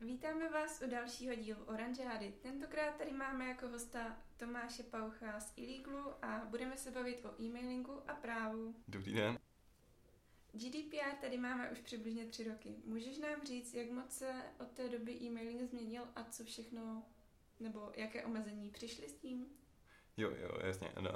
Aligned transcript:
Vítáme 0.00 0.48
vás 0.48 0.82
u 0.86 0.90
dalšího 0.90 1.34
dílu 1.34 1.64
Oranžády. 1.64 2.34
Tentokrát 2.42 2.96
tady 2.98 3.12
máme 3.12 3.48
jako 3.48 3.68
hosta 3.68 4.16
Tomáše 4.36 4.82
Paucha 4.82 5.40
z 5.40 5.52
Illeglu 5.56 6.24
a 6.24 6.44
budeme 6.50 6.76
se 6.76 6.90
bavit 6.90 7.24
o 7.24 7.42
e-mailingu 7.42 8.10
a 8.10 8.14
právu. 8.14 8.74
Dobrý 8.88 9.12
den. 9.12 9.38
GDPR 10.52 11.16
tady 11.20 11.38
máme 11.38 11.70
už 11.70 11.78
přibližně 11.78 12.26
tři 12.26 12.44
roky. 12.44 12.74
Můžeš 12.84 13.18
nám 13.18 13.46
říct, 13.46 13.74
jak 13.74 13.90
moc 13.90 14.10
se 14.10 14.32
od 14.60 14.68
té 14.68 14.88
doby 14.88 15.12
e-mailing 15.12 15.62
změnil 15.62 16.02
a 16.16 16.24
co 16.24 16.44
všechno, 16.44 17.02
nebo 17.60 17.92
jaké 17.96 18.24
omezení 18.24 18.70
přišly 18.70 19.08
s 19.08 19.14
tím? 19.14 19.46
Jo, 20.16 20.30
jo, 20.40 20.58
jasně. 20.64 20.92
No, 21.00 21.10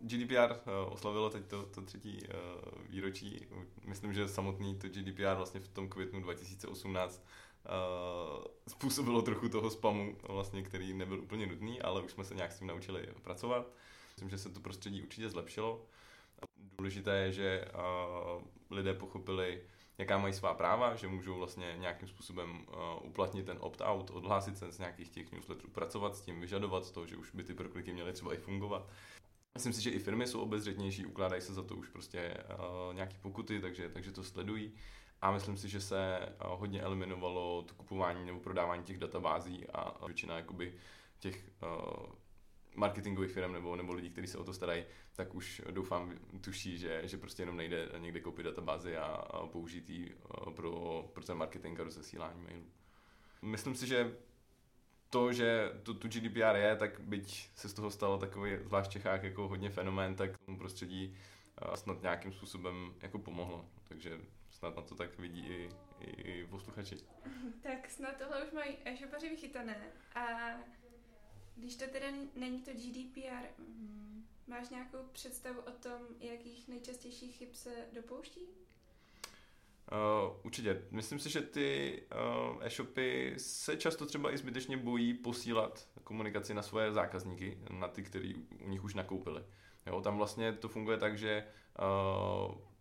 GDPR 0.00 0.52
uh, 0.52 0.92
oslavilo 0.92 1.30
teď 1.30 1.46
to, 1.46 1.66
to 1.66 1.82
třetí 1.82 2.18
uh, 2.22 2.82
výročí. 2.88 3.46
Myslím, 3.84 4.12
že 4.12 4.28
samotný 4.28 4.78
to 4.78 4.88
GDPR 4.88 5.34
vlastně 5.36 5.60
v 5.60 5.68
tom 5.68 5.88
květnu 5.88 6.20
2018 6.20 7.18
uh, 7.18 7.28
způsobilo 8.68 9.22
trochu 9.22 9.48
toho 9.48 9.70
spamu, 9.70 10.16
vlastně, 10.28 10.62
který 10.62 10.94
nebyl 10.94 11.20
úplně 11.20 11.46
nutný, 11.46 11.82
ale 11.82 12.02
už 12.02 12.12
jsme 12.12 12.24
se 12.24 12.34
nějak 12.34 12.52
s 12.52 12.58
tím 12.58 12.68
naučili 12.68 13.08
pracovat. 13.22 13.66
Myslím, 14.14 14.30
že 14.30 14.38
se 14.38 14.48
to 14.48 14.60
prostředí 14.60 15.02
určitě 15.02 15.28
zlepšilo. 15.28 15.86
Důležité 16.78 17.16
je, 17.16 17.32
že 17.32 17.64
lidé 18.70 18.94
pochopili, 18.94 19.62
jaká 19.98 20.18
mají 20.18 20.34
svá 20.34 20.54
práva, 20.54 20.94
že 20.94 21.08
můžou 21.08 21.34
vlastně 21.34 21.76
nějakým 21.78 22.08
způsobem 22.08 22.66
uplatnit 23.02 23.46
ten 23.46 23.58
opt-out, 23.60 24.10
odhlásit 24.10 24.58
se 24.58 24.72
z 24.72 24.78
nějakých 24.78 25.08
těch 25.08 25.32
newsletterů, 25.32 25.70
pracovat 25.70 26.16
s 26.16 26.20
tím, 26.20 26.40
vyžadovat 26.40 26.90
toho, 26.90 27.06
že 27.06 27.16
už 27.16 27.30
by 27.34 27.44
ty 27.44 27.54
prokliky 27.54 27.92
měly 27.92 28.12
třeba 28.12 28.34
i 28.34 28.36
fungovat. 28.36 28.88
Myslím 29.54 29.72
si, 29.72 29.82
že 29.82 29.90
i 29.90 29.98
firmy 29.98 30.26
jsou 30.26 30.40
obezřetnější, 30.40 31.06
ukládají 31.06 31.42
se 31.42 31.54
za 31.54 31.62
to 31.62 31.76
už 31.76 31.88
prostě 31.88 32.36
nějaký 32.92 33.16
pokuty, 33.18 33.60
takže, 33.60 33.88
takže 33.88 34.12
to 34.12 34.24
sledují. 34.24 34.72
A 35.22 35.30
myslím 35.30 35.56
si, 35.56 35.68
že 35.68 35.80
se 35.80 36.18
uh, 36.44 36.60
hodně 36.60 36.82
eliminovalo 36.82 37.62
to 37.62 37.74
kupování 37.74 38.26
nebo 38.26 38.40
prodávání 38.40 38.82
těch 38.82 38.98
databází 38.98 39.66
a 39.66 40.06
většina 40.06 40.36
jakoby 40.36 40.74
těch 41.18 41.50
uh, 41.62 42.06
marketingových 42.74 43.30
firm 43.30 43.52
nebo, 43.52 43.76
nebo 43.76 43.92
lidí, 43.92 44.10
kteří 44.10 44.26
se 44.26 44.38
o 44.38 44.44
to 44.44 44.54
starají, 44.54 44.84
tak 45.16 45.34
už 45.34 45.62
doufám 45.70 46.12
tuší, 46.40 46.78
že, 46.78 47.00
že 47.04 47.16
prostě 47.16 47.42
jenom 47.42 47.56
nejde 47.56 47.88
někde 47.98 48.20
koupit 48.20 48.42
databázy 48.42 48.96
a, 48.96 49.04
a 49.04 49.46
použít 49.46 49.90
ji 49.90 50.16
pro, 50.54 51.04
pro 51.12 51.24
ten 51.24 51.36
marketing 51.36 51.80
a 51.80 51.84
rozesílání 51.84 52.42
mailů. 52.42 52.64
Myslím 53.42 53.74
si, 53.74 53.86
že 53.86 54.16
to, 55.10 55.32
že 55.32 55.72
tu, 55.82 55.94
tu 55.94 56.08
GDPR 56.08 56.56
je, 56.56 56.76
tak 56.76 57.00
byť 57.00 57.50
se 57.54 57.68
z 57.68 57.74
toho 57.74 57.90
stalo 57.90 58.18
takový, 58.18 58.56
zvlášť 58.64 58.90
v 58.90 58.92
Čechách, 58.92 59.22
jako 59.22 59.48
hodně 59.48 59.70
fenomén, 59.70 60.14
tak 60.14 60.30
tomu 60.46 60.58
prostředí 60.58 61.16
snad 61.74 62.02
nějakým 62.02 62.32
způsobem 62.32 62.94
jako 63.02 63.18
pomohlo. 63.18 63.64
Takže 63.88 64.20
snad 64.64 64.76
na 64.76 64.82
to 64.82 64.94
tak 64.94 65.18
vidí 65.18 65.46
i, 65.48 65.68
i, 66.00 66.10
i 66.10 66.46
posluchači. 66.46 66.96
Tak 67.62 67.90
snad 67.90 68.16
tohle 68.18 68.44
už 68.44 68.52
mají 68.52 68.76
e-shopaři 68.84 69.28
vychytané. 69.28 69.92
A 70.14 70.26
když 71.56 71.76
to 71.76 71.84
teda 71.86 72.06
není 72.34 72.60
to 72.60 72.70
GDPR, 72.70 73.46
mm, 73.58 74.26
máš 74.46 74.68
nějakou 74.68 74.98
představu 75.12 75.60
o 75.60 75.70
tom, 75.70 76.00
jakých 76.20 76.68
nejčastějších 76.68 77.36
chyb 77.36 77.48
se 77.52 77.70
dopouští? 77.92 78.40
Uh, 79.92 80.36
určitě. 80.42 80.82
Myslím 80.90 81.18
si, 81.18 81.30
že 81.30 81.40
ty 81.40 82.02
uh, 82.52 82.64
e-shopy 82.66 83.34
se 83.36 83.76
často 83.76 84.06
třeba 84.06 84.32
i 84.32 84.38
zbytečně 84.38 84.76
bojí 84.76 85.14
posílat 85.14 85.88
komunikaci 86.04 86.54
na 86.54 86.62
svoje 86.62 86.92
zákazníky, 86.92 87.58
na 87.70 87.88
ty, 87.88 88.02
kteří 88.02 88.34
u 88.64 88.68
nich 88.68 88.84
už 88.84 88.94
nakoupili. 88.94 89.44
Jo, 89.86 90.00
tam 90.00 90.16
vlastně 90.16 90.52
to 90.52 90.68
funguje 90.68 90.98
tak, 90.98 91.18
že 91.18 91.46
uh, 91.78 92.73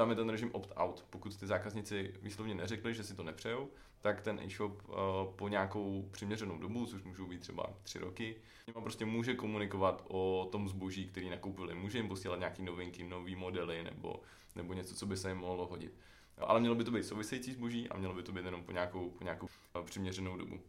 tam 0.00 0.10
je 0.10 0.16
ten 0.16 0.28
režim 0.28 0.50
opt-out. 0.52 1.04
Pokud 1.10 1.36
ty 1.36 1.46
zákazníci 1.46 2.14
výslovně 2.22 2.54
neřekli, 2.54 2.94
že 2.94 3.04
si 3.04 3.14
to 3.14 3.22
nepřejou, 3.22 3.68
tak 4.00 4.20
ten 4.20 4.40
e-shop 4.40 4.88
uh, 4.88 4.96
po 5.36 5.48
nějakou 5.48 6.08
přiměřenou 6.10 6.58
dobu, 6.58 6.86
což 6.86 7.02
můžou 7.02 7.26
být 7.26 7.40
třeba 7.40 7.66
tři 7.82 7.98
roky, 7.98 8.36
prostě 8.82 9.04
může 9.04 9.34
komunikovat 9.34 10.04
o 10.08 10.48
tom 10.52 10.68
zboží, 10.68 11.08
který 11.08 11.30
nakoupili. 11.30 11.74
Může 11.74 11.98
jim 11.98 12.08
posílat 12.08 12.38
nějaké 12.38 12.62
novinky, 12.62 13.04
nové 13.04 13.36
modely 13.36 13.84
nebo, 13.84 14.22
nebo 14.56 14.74
něco, 14.74 14.94
co 14.94 15.06
by 15.06 15.16
se 15.16 15.28
jim 15.28 15.38
mohlo 15.38 15.66
hodit. 15.66 15.94
Ale 16.38 16.60
mělo 16.60 16.74
by 16.74 16.84
to 16.84 16.90
být 16.90 17.04
související 17.04 17.52
zboží 17.52 17.88
a 17.88 17.98
mělo 17.98 18.14
by 18.14 18.22
to 18.22 18.32
být 18.32 18.44
jenom 18.44 18.62
po 18.62 18.72
nějakou, 18.72 19.10
po 19.10 19.24
nějakou 19.24 19.46
uh, 19.46 19.84
přiměřenou 19.84 20.36
dobu. 20.36 20.60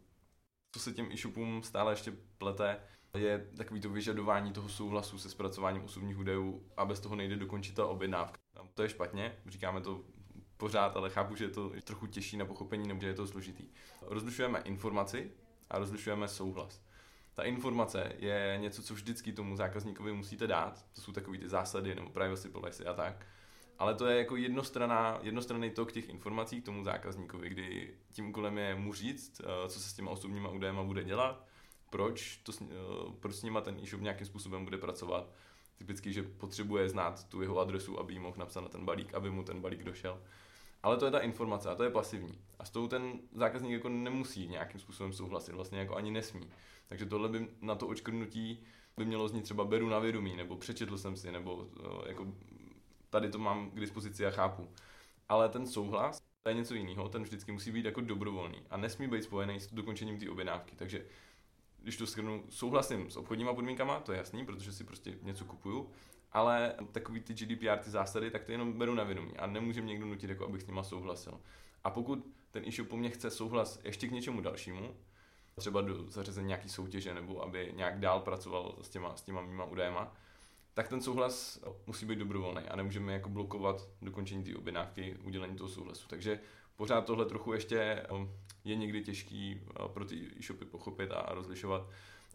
Co 0.72 0.80
se 0.80 0.92
těm 0.92 1.12
e-shopům 1.12 1.62
stále 1.62 1.92
ještě 1.92 2.12
plete, 2.38 2.80
je 3.18 3.50
takový 3.56 3.80
to 3.80 3.90
vyžadování 3.90 4.52
toho 4.52 4.68
souhlasu 4.68 5.18
se 5.18 5.30
zpracováním 5.30 5.84
osobních 5.84 6.18
údajů 6.18 6.66
a 6.76 6.84
bez 6.84 7.00
toho 7.00 7.16
nejde 7.16 7.36
dokončit 7.36 7.74
ta 7.74 7.86
objednávka. 7.86 8.41
To 8.74 8.82
je 8.82 8.88
špatně, 8.88 9.36
říkáme 9.46 9.80
to 9.80 10.00
pořád, 10.56 10.96
ale 10.96 11.10
chápu, 11.10 11.36
že 11.36 11.44
je 11.44 11.48
to 11.48 11.72
trochu 11.84 12.06
těžší 12.06 12.36
na 12.36 12.44
pochopení 12.44 12.88
nebo 12.88 13.00
že 13.00 13.06
je 13.06 13.14
to 13.14 13.26
složitý. 13.26 13.64
Rozlišujeme 14.02 14.60
informaci 14.64 15.30
a 15.70 15.78
rozlišujeme 15.78 16.28
souhlas. 16.28 16.82
Ta 17.34 17.42
informace 17.42 18.12
je 18.18 18.58
něco, 18.60 18.82
co 18.82 18.94
vždycky 18.94 19.32
tomu 19.32 19.56
zákazníkovi 19.56 20.12
musíte 20.12 20.46
dát. 20.46 20.84
To 20.94 21.00
jsou 21.00 21.12
takové 21.12 21.38
ty 21.38 21.48
zásady 21.48 21.94
nebo 21.94 22.10
privacy 22.10 22.48
policy 22.48 22.84
a 22.84 22.94
tak. 22.94 23.26
Ale 23.78 23.94
to 23.94 24.06
je 24.06 24.18
jako 24.18 24.36
jednostranná, 24.36 25.18
jednostranný 25.22 25.70
tok 25.70 25.92
těch 25.92 26.08
informací 26.08 26.62
k 26.62 26.64
tomu 26.64 26.84
zákazníkovi, 26.84 27.48
kdy 27.48 27.94
tím 28.12 28.28
úkolem 28.28 28.58
je 28.58 28.74
mu 28.74 28.92
říct, 28.92 29.40
eh, 29.40 29.68
co 29.68 29.80
se 29.80 29.88
s 29.88 29.94
těma 29.94 30.10
osobníma 30.10 30.48
údajema 30.48 30.82
bude 30.82 31.04
dělat, 31.04 31.46
proč, 31.90 32.36
to, 32.36 32.52
eh, 32.62 32.66
proč 33.20 33.34
s 33.34 33.42
nima 33.42 33.60
ten 33.60 33.78
e-shop 33.82 34.00
nějakým 34.00 34.26
způsobem 34.26 34.64
bude 34.64 34.78
pracovat. 34.78 35.32
Typicky, 35.76 36.12
že 36.12 36.22
potřebuje 36.22 36.88
znát 36.88 37.28
tu 37.28 37.42
jeho 37.42 37.58
adresu, 37.58 38.00
aby 38.00 38.12
jí 38.12 38.18
mohl 38.18 38.36
napsat 38.38 38.60
na 38.60 38.68
ten 38.68 38.84
balík, 38.84 39.14
aby 39.14 39.30
mu 39.30 39.42
ten 39.42 39.60
balík 39.60 39.84
došel. 39.84 40.20
Ale 40.82 40.96
to 40.96 41.04
je 41.04 41.10
ta 41.10 41.18
informace 41.18 41.70
a 41.70 41.74
to 41.74 41.84
je 41.84 41.90
pasivní. 41.90 42.38
A 42.58 42.64
s 42.64 42.70
tou 42.70 42.88
ten 42.88 43.20
zákazník 43.34 43.72
jako 43.72 43.88
nemusí 43.88 44.48
nějakým 44.48 44.80
způsobem 44.80 45.12
souhlasit, 45.12 45.52
vlastně 45.52 45.78
jako 45.78 45.96
ani 45.96 46.10
nesmí. 46.10 46.50
Takže 46.88 47.06
tohle 47.06 47.28
by 47.28 47.48
na 47.60 47.74
to 47.74 47.86
očkrnutí 47.86 48.64
by 48.96 49.04
mělo 49.04 49.28
znít 49.28 49.42
třeba 49.42 49.64
beru 49.64 49.88
na 49.88 49.98
vědomí, 49.98 50.36
nebo 50.36 50.56
přečetl 50.56 50.98
jsem 50.98 51.16
si, 51.16 51.32
nebo 51.32 51.66
eh, 51.80 52.08
jako 52.08 52.26
tady 53.10 53.30
to 53.30 53.38
mám 53.38 53.70
k 53.70 53.80
dispozici 53.80 54.26
a 54.26 54.30
chápu. 54.30 54.68
Ale 55.28 55.48
ten 55.48 55.66
souhlas, 55.66 56.22
to 56.42 56.48
je 56.48 56.54
něco 56.54 56.74
jiného, 56.74 57.08
ten 57.08 57.22
vždycky 57.22 57.52
musí 57.52 57.72
být 57.72 57.84
jako 57.84 58.00
dobrovolný 58.00 58.62
a 58.70 58.76
nesmí 58.76 59.08
být 59.08 59.24
spojený 59.24 59.60
s 59.60 59.72
dokončením 59.72 60.18
té 60.18 60.30
objednávky. 60.30 60.76
Takže 60.76 61.04
když 61.82 61.96
to 61.96 62.06
shrnu, 62.06 62.44
souhlasím 62.48 63.10
s 63.10 63.16
obchodníma 63.16 63.54
podmínkama, 63.54 64.00
to 64.00 64.12
je 64.12 64.18
jasný, 64.18 64.46
protože 64.46 64.72
si 64.72 64.84
prostě 64.84 65.14
něco 65.22 65.44
kupuju, 65.44 65.90
ale 66.32 66.74
takový 66.92 67.20
ty 67.20 67.34
GDPR, 67.34 67.78
ty 67.78 67.90
zásady, 67.90 68.30
tak 68.30 68.44
to 68.44 68.52
jenom 68.52 68.72
beru 68.72 68.94
na 68.94 69.04
vědomí 69.04 69.36
a 69.36 69.46
nemůžeme 69.46 69.86
někdo 69.86 70.06
nutit, 70.06 70.30
jako 70.30 70.44
abych 70.44 70.62
s 70.62 70.66
nima 70.66 70.82
souhlasil. 70.82 71.40
A 71.84 71.90
pokud 71.90 72.26
ten 72.50 72.64
e-shop 72.66 72.88
po 72.88 72.96
mně 72.96 73.10
chce 73.10 73.30
souhlas 73.30 73.80
ještě 73.84 74.08
k 74.08 74.12
něčemu 74.12 74.40
dalšímu, 74.40 74.96
třeba 75.56 75.80
do 75.80 76.10
zařazení 76.10 76.46
nějaký 76.46 76.68
soutěže 76.68 77.14
nebo 77.14 77.42
aby 77.42 77.72
nějak 77.76 78.00
dál 78.00 78.20
pracoval 78.20 78.76
s 78.82 78.88
těma, 78.88 79.16
s 79.16 79.22
těma 79.22 79.42
mýma 79.42 79.64
údajema, 79.64 80.12
tak 80.74 80.88
ten 80.88 81.00
souhlas 81.00 81.60
musí 81.86 82.06
být 82.06 82.18
dobrovolný 82.18 82.62
a 82.62 82.76
nemůžeme 82.76 83.12
jako 83.12 83.28
blokovat 83.28 83.88
dokončení 84.02 84.44
té 84.44 84.56
objednávky, 84.56 85.16
udělení 85.24 85.56
toho 85.56 85.68
souhlasu. 85.68 86.08
Takže 86.08 86.40
pořád 86.82 87.04
tohle 87.04 87.26
trochu 87.26 87.52
ještě 87.52 88.06
je 88.64 88.76
někdy 88.76 89.04
těžký 89.04 89.60
pro 89.92 90.04
ty 90.04 90.30
e-shopy 90.38 90.64
pochopit 90.64 91.10
a 91.10 91.34
rozlišovat. 91.34 91.88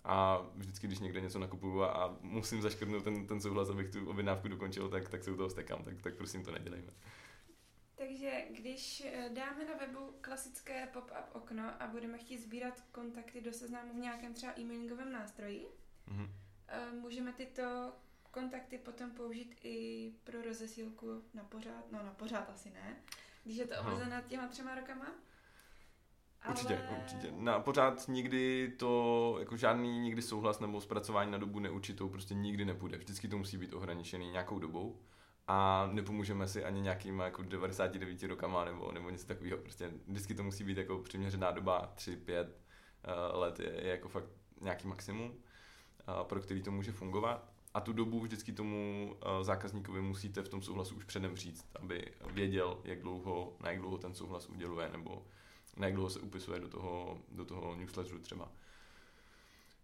A 0.04 0.42
vždycky, 0.56 0.88
když 0.88 1.00
někde 1.00 1.22
něco 1.22 1.40
nakupuju 1.40 1.84
a 1.84 2.18
musím 2.22 2.62
zaškrtnout 2.62 3.04
ten, 3.04 3.28
ten 3.28 3.42
souhlas, 3.42 3.70
abych 3.70 3.90
tu 3.90 4.10
objednávku 4.10 4.48
dokončil, 4.48 4.90
tak, 4.90 5.10
tak 5.10 5.24
se 5.24 5.32
u 5.32 5.38
toho 5.38 5.50
stekám, 5.50 5.84
tak, 5.84 6.02
tak 6.02 6.16
prosím 6.16 6.44
to 6.44 6.52
nedělejme. 6.52 6.92
Takže 7.96 8.32
když 8.52 9.04
eh, 9.06 9.30
dáme 9.34 9.66
na 9.66 9.74
webu 9.74 10.14
klasické 10.22 10.88
pop-up 10.94 11.26
okno 11.34 11.64
a 11.80 11.88
budeme 11.88 12.18
chtít 12.18 12.38
sbírat 12.38 12.84
kontakty 12.92 13.42
do 13.42 13.54
seznamu 13.54 13.94
v 13.94 13.98
nějakém 13.98 14.34
třeba 14.34 14.60
e-mailingovém 14.60 15.12
nástroji, 15.12 15.68
mm-hmm. 16.08 16.30
můžeme 17.02 17.34
tyto 17.34 17.92
kontakty 18.32 18.78
potom 18.78 19.12
použít 19.12 19.56
i 19.64 20.12
pro 20.24 20.42
rozesílku 20.42 21.24
na 21.34 21.44
pořád, 21.44 21.92
no 21.92 22.04
na 22.04 22.12
pořád 22.12 22.50
asi 22.50 22.70
ne, 22.70 22.96
když 23.48 23.58
je 23.58 23.68
to 23.68 23.76
omezené 23.82 24.24
těma 24.28 24.48
třema 24.48 24.76
rokama. 24.76 25.06
Určitě, 26.50 26.78
ale... 26.78 26.98
určitě. 26.98 27.32
Na 27.32 27.60
pořád 27.60 28.08
nikdy 28.08 28.74
to, 28.78 29.36
jako 29.40 29.58
žádný 29.58 30.00
nikdy 30.00 30.22
souhlas 30.22 30.60
nebo 30.60 30.82
zpracování 30.82 31.32
na 31.32 31.38
dobu 31.38 31.60
neurčitou 31.60 32.10
prostě 32.10 32.34
nikdy 32.34 32.66
nepůjde. 32.66 32.98
Vždycky 32.98 33.28
to 33.28 33.38
musí 33.38 33.58
být 33.58 33.74
ohraničený 33.74 34.32
nějakou 34.32 34.60
dobou 34.60 35.02
a 35.48 35.90
nepomůžeme 35.92 36.48
si 36.48 36.64
ani 36.64 36.82
nějakýma 36.82 37.26
jako 37.26 37.44
99 37.44 38.24
rokama 38.24 38.66
nebo, 38.66 38.92
nebo 38.92 39.10
něco 39.10 39.28
takového. 39.28 39.58
Prostě 39.58 39.92
vždycky 40.08 40.34
to 40.36 40.44
musí 40.44 40.64
být 40.64 40.78
jako 40.78 40.98
přiměřená 40.98 41.52
doba, 41.52 41.94
3-5 41.96 42.44
uh, 42.44 42.50
eh, 43.04 43.38
let 43.38 43.60
je, 43.60 43.72
je 43.84 43.92
jako 43.92 44.10
fakt 44.10 44.30
nějaký 44.62 44.88
maximum, 44.88 45.30
uh, 45.30 46.24
pro 46.24 46.40
který 46.40 46.62
to 46.62 46.72
může 46.72 46.92
fungovat. 46.92 47.54
A 47.78 47.82
tu 47.82 47.94
dobu 47.94 48.20
vždycky 48.20 48.52
tomu 48.52 49.12
uh, 49.14 49.44
zákazníkovi 49.44 50.02
musíte 50.02 50.42
v 50.42 50.50
tom 50.50 50.62
souhlasu 50.62 50.96
už 50.96 51.04
předem 51.04 51.36
říct, 51.36 51.66
aby 51.80 52.12
věděl, 52.32 52.80
jak 52.84 53.02
dlouho, 53.02 53.54
na 53.60 53.70
jak 53.72 53.80
dlouho 53.80 53.98
ten 53.98 54.14
souhlas 54.14 54.50
uděluje, 54.50 54.90
nebo 54.90 55.26
na 55.78 55.86
jak 55.86 55.96
dlouho 55.96 56.10
se 56.10 56.20
upisuje 56.20 56.60
do 56.60 56.68
toho, 56.68 57.18
do 57.32 57.46
toho 57.46 57.76
newsletteru 57.76 58.20
třeba. 58.20 58.52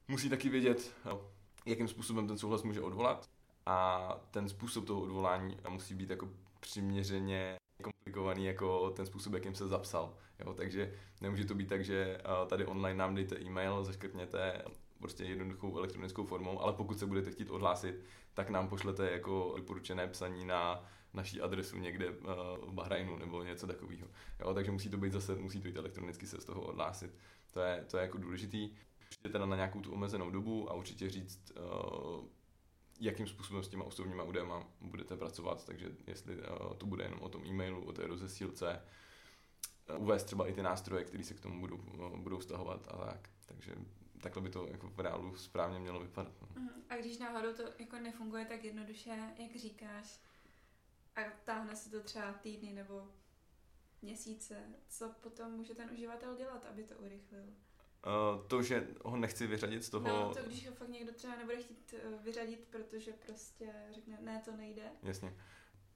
Musí 0.07 0.29
taky 0.29 0.49
vědět, 0.49 0.95
uh, 1.11 1.19
jakým 1.65 1.87
způsobem 1.87 2.27
ten 2.27 2.37
souhlas 2.37 2.63
může 2.63 2.81
odvolat 2.81 3.29
a 3.65 4.09
ten 4.31 4.49
způsob 4.49 4.85
toho 4.85 5.01
odvolání 5.01 5.57
musí 5.69 5.93
být 5.93 6.09
jako 6.09 6.29
přiměřeně 6.59 7.55
komplikovaný 7.83 8.45
jako 8.45 8.89
ten 8.89 9.05
způsob, 9.05 9.33
jakým 9.33 9.55
se 9.55 9.67
zapsal. 9.67 10.13
Jo, 10.39 10.53
takže 10.53 10.93
nemůže 11.21 11.45
to 11.45 11.55
být 11.55 11.69
tak, 11.69 11.85
že 11.85 12.21
tady 12.47 12.65
online 12.65 12.97
nám 12.97 13.15
dejte 13.15 13.39
e-mail, 13.39 13.83
zaškrtněte 13.83 14.65
prostě 15.03 15.23
jednoduchou 15.23 15.77
elektronickou 15.77 16.25
formou, 16.25 16.61
ale 16.61 16.73
pokud 16.73 16.99
se 16.99 17.05
budete 17.05 17.31
chtít 17.31 17.49
odhlásit, 17.49 17.95
tak 18.33 18.49
nám 18.49 18.67
pošlete 18.67 19.11
jako 19.11 19.53
doporučené 19.57 20.07
psaní 20.07 20.45
na 20.45 20.89
naší 21.13 21.41
adresu 21.41 21.77
někde 21.77 22.09
uh, 22.09 22.15
v 22.69 22.73
Bahrajnu 22.73 23.17
nebo 23.17 23.43
něco 23.43 23.67
takového. 23.67 24.07
Jo, 24.39 24.53
takže 24.53 24.71
musí 24.71 24.89
to 24.89 24.97
být 24.97 25.13
zase, 25.13 25.35
musí 25.35 25.61
to 25.61 25.67
být 25.67 25.75
elektronicky 25.75 26.27
se 26.27 26.41
z 26.41 26.45
toho 26.45 26.61
odhlásit. 26.61 27.15
To 27.53 27.59
je, 27.59 27.85
to 27.91 27.97
je 27.97 28.01
jako 28.01 28.17
důležitý. 28.17 28.69
Přijde 29.09 29.29
teda 29.29 29.45
na 29.45 29.55
nějakou 29.55 29.81
tu 29.81 29.93
omezenou 29.93 30.31
dobu 30.31 30.71
a 30.71 30.73
určitě 30.73 31.09
říct, 31.09 31.51
uh, 31.51 32.25
jakým 32.99 33.27
způsobem 33.27 33.63
s 33.63 33.67
těma 33.67 33.83
osobníma 33.83 34.23
údajema 34.23 34.67
budete 34.81 35.17
pracovat, 35.17 35.65
takže 35.65 35.91
jestli 36.07 36.35
uh, 36.35 36.73
to 36.77 36.85
bude 36.85 37.03
jenom 37.03 37.19
o 37.19 37.29
tom 37.29 37.45
e-mailu, 37.45 37.85
o 37.85 37.91
té 37.91 38.07
rozesílce, 38.07 38.81
uvést 39.97 40.23
třeba 40.23 40.47
i 40.47 40.53
ty 40.53 40.63
nástroje, 40.63 41.03
které 41.03 41.23
se 41.23 41.33
k 41.33 41.39
tomu 41.39 41.59
budou, 41.59 41.77
budou 42.15 42.39
vztahovat 42.39 42.87
a 42.91 42.97
tak. 42.97 43.29
Takže 43.45 43.75
takhle 44.23 44.41
by 44.41 44.49
to 44.49 44.67
jako 44.67 44.87
v 44.87 44.99
reálu 44.99 45.35
správně 45.35 45.79
mělo 45.79 45.99
vypadat. 45.99 46.33
No. 46.41 46.47
Mhm. 46.55 46.83
A 46.89 46.95
když 46.95 47.17
náhodou 47.17 47.53
to 47.53 47.63
jako 47.79 47.99
nefunguje 47.99 48.45
tak 48.45 48.63
jednoduše, 48.63 49.09
jak 49.37 49.55
říkáš, 49.55 50.19
a 51.15 51.21
táhne 51.43 51.75
se 51.75 51.91
to 51.91 51.99
třeba 51.99 52.33
týdny 52.33 52.73
nebo 52.73 53.07
měsíce, 54.01 54.55
co 54.89 55.09
potom 55.09 55.51
může 55.51 55.75
ten 55.75 55.89
uživatel 55.93 56.35
dělat, 56.35 56.65
aby 56.65 56.83
to 56.83 56.95
urychlil? 56.95 57.43
Uh, 57.43 58.47
to, 58.47 58.63
že 58.63 58.87
ho 59.05 59.17
nechci 59.17 59.47
vyřadit 59.47 59.83
z 59.83 59.89
toho... 59.89 60.07
No, 60.07 60.33
to 60.33 60.43
když 60.43 60.69
ho 60.69 60.75
fakt 60.75 60.89
někdo 60.89 61.13
třeba 61.13 61.35
nebude 61.35 61.57
chtít 61.57 61.93
uh, 61.93 62.23
vyřadit, 62.23 62.67
protože 62.69 63.13
prostě 63.25 63.73
řekne, 63.91 64.17
ne, 64.21 64.41
to 64.45 64.55
nejde. 64.55 64.91
Jasně. 65.03 65.37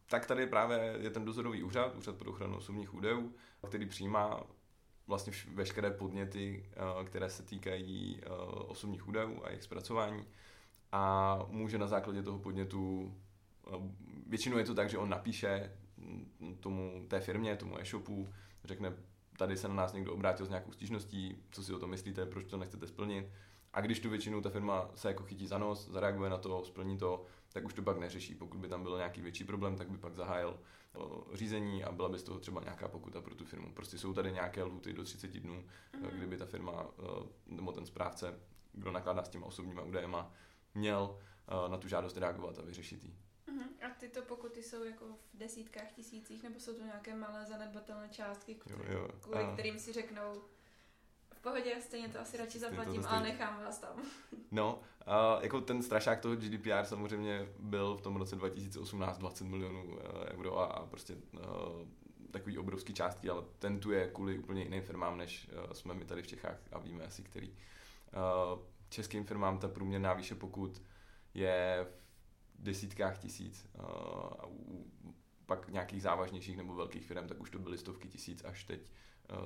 Tak 0.10 0.26
tady 0.26 0.48
právě 0.48 0.96
je 1.00 1.10
ten 1.10 1.26
dozorový 1.26 1.64
úřad, 1.64 1.96
Úřad 1.96 2.16
pro 2.16 2.32
ochranu 2.32 2.58
osobních 2.58 2.94
údajů, 2.94 3.36
který 3.68 3.86
přijímá 3.86 4.44
vlastně 5.08 5.34
veškeré 5.54 5.92
podněty, 5.92 6.70
uh, 6.98 7.06
které 7.06 7.30
se 7.30 7.44
týkají 7.44 8.22
osobních 8.68 9.08
údajů 9.08 9.44
a 9.44 9.50
jejich 9.50 9.64
zpracování 9.64 10.26
a 10.92 11.40
může 11.50 11.78
na 11.78 11.88
základě 11.88 12.24
toho 12.24 12.40
podnětu 12.40 13.14
většinou 14.28 14.58
je 14.58 14.64
to 14.64 14.76
tak, 14.76 14.90
že 14.90 14.98
on 14.98 15.10
napíše 15.10 15.72
tomu, 16.60 17.06
té 17.08 17.20
firmě, 17.20 17.56
tomu 17.56 17.80
e-shopu, 17.80 18.30
řekne, 18.64 18.94
tady 19.38 19.58
se 19.58 19.68
na 19.68 19.74
nás 19.74 19.94
někdo 19.94 20.14
obrátil 20.14 20.46
s 20.46 20.50
nějakou 20.50 20.72
stížností, 20.72 21.44
co 21.52 21.64
si 21.64 21.74
o 21.74 21.80
tom 21.80 21.90
myslíte, 21.90 22.26
proč 22.26 22.46
to 22.46 22.58
nechcete 22.58 22.88
splnit. 22.88 23.32
A 23.74 23.82
když 23.82 24.00
tu 24.00 24.10
většinou 24.10 24.42
ta 24.42 24.50
firma 24.50 24.90
se 24.96 25.08
jako 25.08 25.24
chytí 25.24 25.48
za 25.48 25.58
nos, 25.58 25.90
zareaguje 25.90 26.30
na 26.30 26.38
to, 26.38 26.66
splní 26.66 26.98
to, 26.98 27.24
tak 27.54 27.66
už 27.66 27.74
to 27.74 27.82
pak 27.82 27.98
neřeší. 27.98 28.36
Pokud 28.36 28.58
by 28.58 28.68
tam 28.68 28.84
byl 28.84 28.98
nějaký 28.98 29.22
větší 29.22 29.44
problém, 29.44 29.76
tak 29.76 29.90
by 29.90 29.98
pak 29.98 30.16
zahájil 30.16 30.60
řízení 31.34 31.84
a 31.84 31.92
byla 31.92 32.10
by 32.10 32.20
z 32.20 32.24
toho 32.24 32.40
třeba 32.40 32.62
nějaká 32.62 32.88
pokuta 32.88 33.22
pro 33.22 33.36
tu 33.36 33.46
firmu. 33.46 33.74
Prostě 33.74 33.98
jsou 33.98 34.14
tady 34.14 34.32
nějaké 34.32 34.64
lhuty 34.64 34.94
do 34.94 35.04
30 35.04 35.40
dnů, 35.40 35.64
mm-hmm. 35.94 36.10
kdyby 36.18 36.38
ta 36.38 36.46
firma 36.46 36.88
nebo 37.48 37.72
ten 37.72 37.86
správce, 37.86 38.40
kdo 38.74 38.92
nakládá 38.92 39.24
s 39.24 39.30
těma 39.30 39.46
osobníma 39.46 39.82
údajema, 39.82 40.34
měl 40.76 41.20
na 41.68 41.78
tu 41.78 41.88
žádost 41.88 42.18
reagovat 42.18 42.60
a 42.60 42.62
vyřešit 42.62 43.04
ji. 43.04 43.16
Uh-huh. 43.48 43.88
A 43.88 43.90
tyto 44.00 44.22
pokuty 44.22 44.64
jsou 44.64 44.84
jako 44.84 45.06
v 45.06 45.38
desítkách 45.38 45.92
tisících, 45.92 46.44
nebo 46.44 46.60
jsou 46.60 46.74
to 46.74 46.84
nějaké 46.84 47.16
malé 47.16 47.46
zanedbatelné 47.46 48.10
částky, 48.10 48.56
kvůli, 48.56 48.94
jo, 48.94 49.00
jo. 49.00 49.10
kvůli 49.22 49.44
a... 49.44 49.54
kterým 49.54 49.80
si 49.80 49.94
řeknou, 49.94 50.42
pohodě, 51.48 51.82
stejně 51.82 52.10
to 52.10 52.20
asi 52.20 52.38
radši 52.38 52.60
zaplatím, 52.60 53.06
ale 53.06 53.24
nechám 53.24 53.64
vás 53.64 53.80
tam. 53.80 53.96
No, 54.52 54.82
a 55.06 55.40
jako 55.42 55.62
ten 55.62 55.84
strašák 55.84 56.20
toho 56.20 56.36
GDPR 56.36 56.86
samozřejmě 56.86 57.48
byl 57.60 57.96
v 57.96 58.02
tom 58.02 58.16
roce 58.16 58.36
2018 58.36 59.18
20 59.18 59.44
milionů 59.44 60.00
eh, 60.00 60.34
euro 60.34 60.60
a, 60.60 60.66
a 60.66 60.86
prostě 60.86 61.16
uh, 61.16 61.40
takový 62.32 62.58
obrovský 62.58 62.94
částky, 62.94 63.30
ale 63.30 63.44
ten 63.60 63.80
tu 63.80 63.92
je 63.92 64.08
kvůli 64.08 64.40
úplně 64.40 64.64
jiným 64.64 64.82
firmám, 64.82 65.18
než 65.18 65.50
uh, 65.66 65.74
jsme 65.74 65.94
my 65.94 66.06
tady 66.06 66.22
v 66.22 66.28
Čechách 66.28 66.60
a 66.72 66.80
víme 66.80 67.06
asi 67.06 67.24
který. 67.24 67.50
Uh, 67.50 68.60
českým 68.90 69.26
firmám 69.26 69.60
ta 69.60 69.68
průměrná 69.68 70.14
výše 70.14 70.36
pokud 70.36 70.82
je 71.34 71.88
v 72.56 72.64
desítkách 72.64 73.18
tisíc 73.18 73.68
a 74.40 74.46
u 74.48 74.92
pak 75.46 75.70
nějakých 75.70 76.02
závažnějších 76.02 76.58
nebo 76.58 76.76
velkých 76.76 77.06
firm, 77.06 77.28
tak 77.28 77.42
už 77.42 77.50
to 77.50 77.60
byly 77.60 77.78
stovky 77.78 78.08
tisíc 78.08 78.44
až 78.44 78.64
teď 78.64 78.92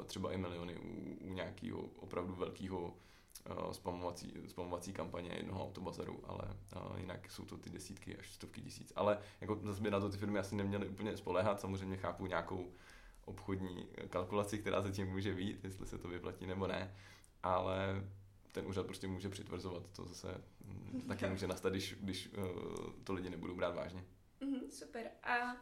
třeba 0.05 0.31
i 0.31 0.37
miliony 0.37 0.77
u, 0.77 1.17
u 1.27 1.33
nějakého 1.33 1.79
opravdu 1.79 2.35
velkého 2.35 2.93
spamovací, 3.71 4.33
spamovací 4.47 4.93
kampaně 4.93 5.31
jednoho 5.33 5.63
autobazaru, 5.63 6.19
ale 6.23 6.57
uh, 6.75 6.99
jinak 6.99 7.31
jsou 7.31 7.45
to 7.45 7.57
ty 7.57 7.69
desítky 7.69 8.17
až 8.17 8.33
stovky 8.33 8.61
tisíc. 8.61 8.93
Ale 8.95 9.19
jako 9.41 9.59
zase 9.63 9.81
by 9.81 9.91
na 9.91 9.99
to 9.99 10.09
ty 10.09 10.17
firmy 10.17 10.39
asi 10.39 10.55
neměly 10.55 10.87
úplně 10.87 11.17
spolehat, 11.17 11.61
samozřejmě 11.61 11.97
chápu 11.97 12.25
nějakou 12.25 12.71
obchodní 13.25 13.87
kalkulaci, 14.09 14.59
která 14.59 14.81
zatím 14.81 15.07
může 15.07 15.33
být, 15.33 15.63
jestli 15.63 15.87
se 15.87 15.97
to 15.97 16.07
vyplatí 16.07 16.47
nebo 16.47 16.67
ne, 16.67 16.95
ale 17.43 18.03
ten 18.51 18.67
úřad 18.67 18.85
prostě 18.85 19.07
může 19.07 19.29
přitvrzovat, 19.29 19.89
to 19.95 20.05
zase 20.05 20.43
taky 21.07 21.25
může 21.29 21.47
nastat, 21.47 21.73
když, 21.73 21.95
když 22.01 22.29
uh, 22.33 22.43
to 23.03 23.13
lidi 23.13 23.29
nebudou 23.29 23.55
brát 23.55 23.75
vážně. 23.75 24.03
Mm-hmm, 24.41 24.69
super. 24.69 25.11
A 25.23 25.55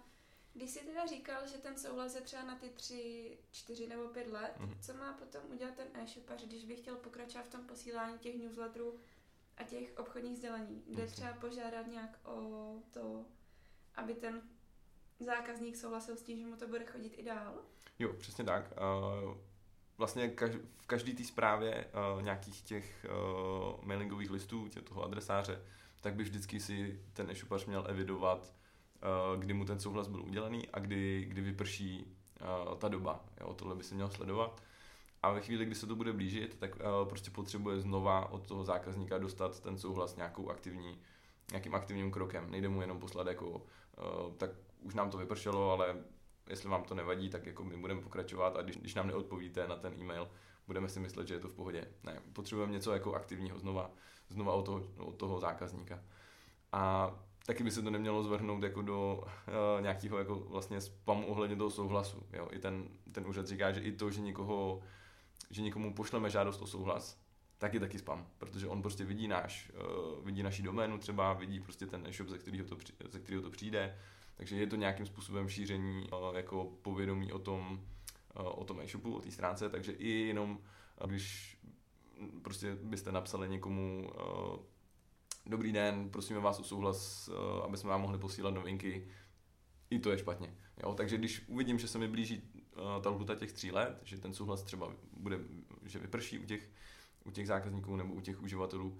když 0.53 0.69
jsi 0.69 0.79
teda 0.79 1.05
říkal, 1.05 1.47
že 1.47 1.57
ten 1.57 1.77
souhlas 1.77 2.15
je 2.15 2.21
třeba 2.21 2.43
na 2.43 2.55
ty 2.55 2.69
tři, 2.69 3.37
čtyři 3.51 3.87
nebo 3.87 4.07
pět 4.07 4.27
let, 4.27 4.53
mm-hmm. 4.59 4.77
co 4.81 4.93
má 4.93 5.13
potom 5.13 5.41
udělat 5.51 5.75
ten 5.75 5.87
e-shopař, 5.93 6.45
když 6.45 6.65
by 6.65 6.75
chtěl 6.75 6.95
pokračovat 6.95 7.45
v 7.45 7.51
tom 7.51 7.63
posílání 7.63 8.19
těch 8.19 8.35
newsletterů 8.35 8.99
a 9.57 9.63
těch 9.63 9.97
obchodních 9.97 10.37
sdělení, 10.37 10.83
kde 10.87 11.05
mm-hmm. 11.05 11.11
třeba 11.11 11.33
požádat 11.33 11.87
nějak 11.87 12.19
o 12.23 12.73
to, 12.91 13.25
aby 13.95 14.13
ten 14.13 14.41
zákazník 15.19 15.75
souhlasil 15.75 16.15
s 16.15 16.21
tím, 16.21 16.39
že 16.39 16.45
mu 16.45 16.55
to 16.55 16.67
bude 16.67 16.85
chodit 16.85 17.13
i 17.17 17.23
dál? 17.23 17.61
Jo, 17.99 18.13
přesně 18.13 18.43
tak. 18.43 18.73
Uh 19.25 19.37
vlastně 19.99 20.35
v 20.77 20.87
každé 20.87 21.13
té 21.13 21.23
zprávě 21.23 21.85
uh, 22.15 22.21
nějakých 22.21 22.61
těch 22.61 23.05
uh, 23.05 23.85
mailingových 23.85 24.31
listů, 24.31 24.67
tě, 24.67 24.81
toho 24.81 25.03
adresáře, 25.03 25.61
tak 26.01 26.15
by 26.15 26.23
vždycky 26.23 26.59
si 26.59 27.03
ten 27.13 27.29
e-shopař 27.29 27.65
měl 27.65 27.85
evidovat, 27.87 28.53
kdy 29.39 29.53
mu 29.53 29.65
ten 29.65 29.79
souhlas 29.79 30.07
byl 30.07 30.21
udělený 30.21 30.69
a 30.69 30.79
kdy, 30.79 31.25
kdy 31.29 31.41
vyprší 31.41 32.15
uh, 32.41 32.77
ta 32.77 32.87
doba. 32.87 33.25
Jo, 33.41 33.53
tohle 33.53 33.75
by 33.75 33.83
se 33.83 33.95
měl 33.95 34.09
sledovat. 34.09 34.61
A 35.23 35.31
ve 35.31 35.41
chvíli, 35.41 35.65
kdy 35.65 35.75
se 35.75 35.87
to 35.87 35.95
bude 35.95 36.13
blížit, 36.13 36.57
tak 36.59 36.75
uh, 36.75 37.09
prostě 37.09 37.31
potřebuje 37.31 37.81
znova 37.81 38.31
od 38.31 38.47
toho 38.47 38.63
zákazníka 38.63 39.17
dostat 39.17 39.59
ten 39.59 39.77
souhlas 39.77 40.15
nějakou 40.15 40.49
aktivní, 40.49 40.99
nějakým 41.51 41.75
aktivním 41.75 42.11
krokem. 42.11 42.51
Nejde 42.51 42.69
mu 42.69 42.81
jenom 42.81 42.99
poslat 42.99 43.27
jako, 43.27 43.61
tak 44.37 44.49
už 44.81 44.95
nám 44.95 45.09
to 45.09 45.17
vypršelo, 45.17 45.71
ale 45.71 45.95
jestli 46.49 46.69
vám 46.69 46.83
to 46.83 46.95
nevadí, 46.95 47.29
tak 47.29 47.45
jako 47.45 47.63
my 47.63 47.77
budeme 47.77 48.01
pokračovat 48.01 48.55
a 48.55 48.61
když, 48.61 48.77
když 48.77 48.95
nám 48.95 49.07
neodpovíte 49.07 49.67
na 49.67 49.75
ten 49.75 49.93
e-mail, 49.93 50.29
budeme 50.67 50.89
si 50.89 50.99
myslet, 50.99 51.27
že 51.27 51.33
je 51.33 51.39
to 51.39 51.47
v 51.47 51.53
pohodě. 51.53 51.87
Ne, 52.03 52.21
potřebujeme 52.33 52.73
něco 52.73 52.93
jako 52.93 53.13
aktivního 53.13 53.59
znova, 53.59 53.91
znova 54.29 54.53
od 54.53 54.65
toho, 54.65 54.83
od 54.97 55.15
toho 55.15 55.39
zákazníka. 55.39 55.99
A 56.71 57.15
taky 57.49 57.63
by 57.63 57.71
se 57.71 57.81
to 57.81 57.89
nemělo 57.89 58.23
zvrhnout 58.23 58.63
jako 58.63 58.81
do 58.81 59.23
uh, 59.23 59.81
nějakého 59.81 60.17
jako 60.17 60.35
vlastně 60.35 60.81
spamu 60.81 61.27
ohledně 61.27 61.55
toho 61.55 61.69
souhlasu. 61.69 62.23
Jo? 62.33 62.47
I 62.51 62.59
ten, 62.59 62.87
ten 63.11 63.27
úřad 63.27 63.47
říká, 63.47 63.71
že 63.71 63.81
i 63.81 63.91
to, 63.91 64.11
že 64.11 64.21
někoho, 64.21 64.81
že 65.49 65.61
někomu 65.61 65.93
pošleme 65.93 66.29
žádost 66.29 66.61
o 66.61 66.67
souhlas, 66.67 67.21
tak 67.57 67.73
je 67.73 67.79
taky 67.79 67.99
spam, 67.99 68.27
protože 68.37 68.67
on 68.67 68.81
prostě 68.81 69.05
vidí 69.05 69.27
náš, 69.27 69.71
uh, 69.73 70.25
vidí 70.25 70.43
naši 70.43 70.63
doménu 70.63 70.97
třeba, 70.97 71.33
vidí 71.33 71.59
prostě 71.59 71.87
ten 71.87 72.07
e-shop, 72.07 72.29
ze 72.29 72.37
kterého 72.37 72.67
to, 72.67 72.77
ze 73.09 73.19
kterého 73.19 73.43
to 73.43 73.49
přijde, 73.49 73.97
takže 74.35 74.55
je 74.55 74.67
to 74.67 74.75
nějakým 74.75 75.05
způsobem 75.05 75.49
šíření 75.49 76.07
eh, 76.13 76.37
jako 76.37 76.71
povědomí 76.81 77.31
o 77.31 77.39
tom, 77.39 77.81
eh, 78.35 78.43
o 78.43 78.63
tom 78.63 78.79
e-shopu, 78.79 79.15
o 79.15 79.21
té 79.21 79.31
stránce, 79.31 79.69
takže 79.69 79.91
i 79.91 80.09
jenom 80.09 80.59
eh, 81.03 81.07
když 81.07 81.57
prostě 82.41 82.75
byste 82.75 83.11
napsali 83.11 83.49
někomu 83.49 84.09
dobrý 85.45 85.71
den, 85.71 86.09
prosíme 86.09 86.39
vás 86.39 86.59
o 86.59 86.63
souhlas, 86.63 87.29
aby 87.63 87.77
jsme 87.77 87.89
vám 87.89 88.01
mohli 88.01 88.17
posílat 88.17 88.53
novinky, 88.53 89.07
i 89.89 89.99
to 89.99 90.11
je 90.11 90.17
špatně. 90.17 90.53
Jo? 90.83 90.93
Takže 90.93 91.17
když 91.17 91.43
uvidím, 91.47 91.79
že 91.79 91.87
se 91.87 91.97
mi 91.97 92.07
blíží 92.07 92.41
ta 93.01 93.09
lhuta 93.09 93.35
těch 93.35 93.53
tří 93.53 93.71
let, 93.71 94.01
že 94.03 94.17
ten 94.17 94.33
souhlas 94.33 94.63
třeba 94.63 94.93
bude, 95.17 95.39
že 95.85 95.99
vyprší 95.99 96.39
u 96.39 96.45
těch, 96.45 96.69
u 97.25 97.31
těch 97.31 97.47
zákazníků 97.47 97.95
nebo 97.95 98.13
u 98.13 98.21
těch 98.21 98.41
uživatelů, 98.41 98.97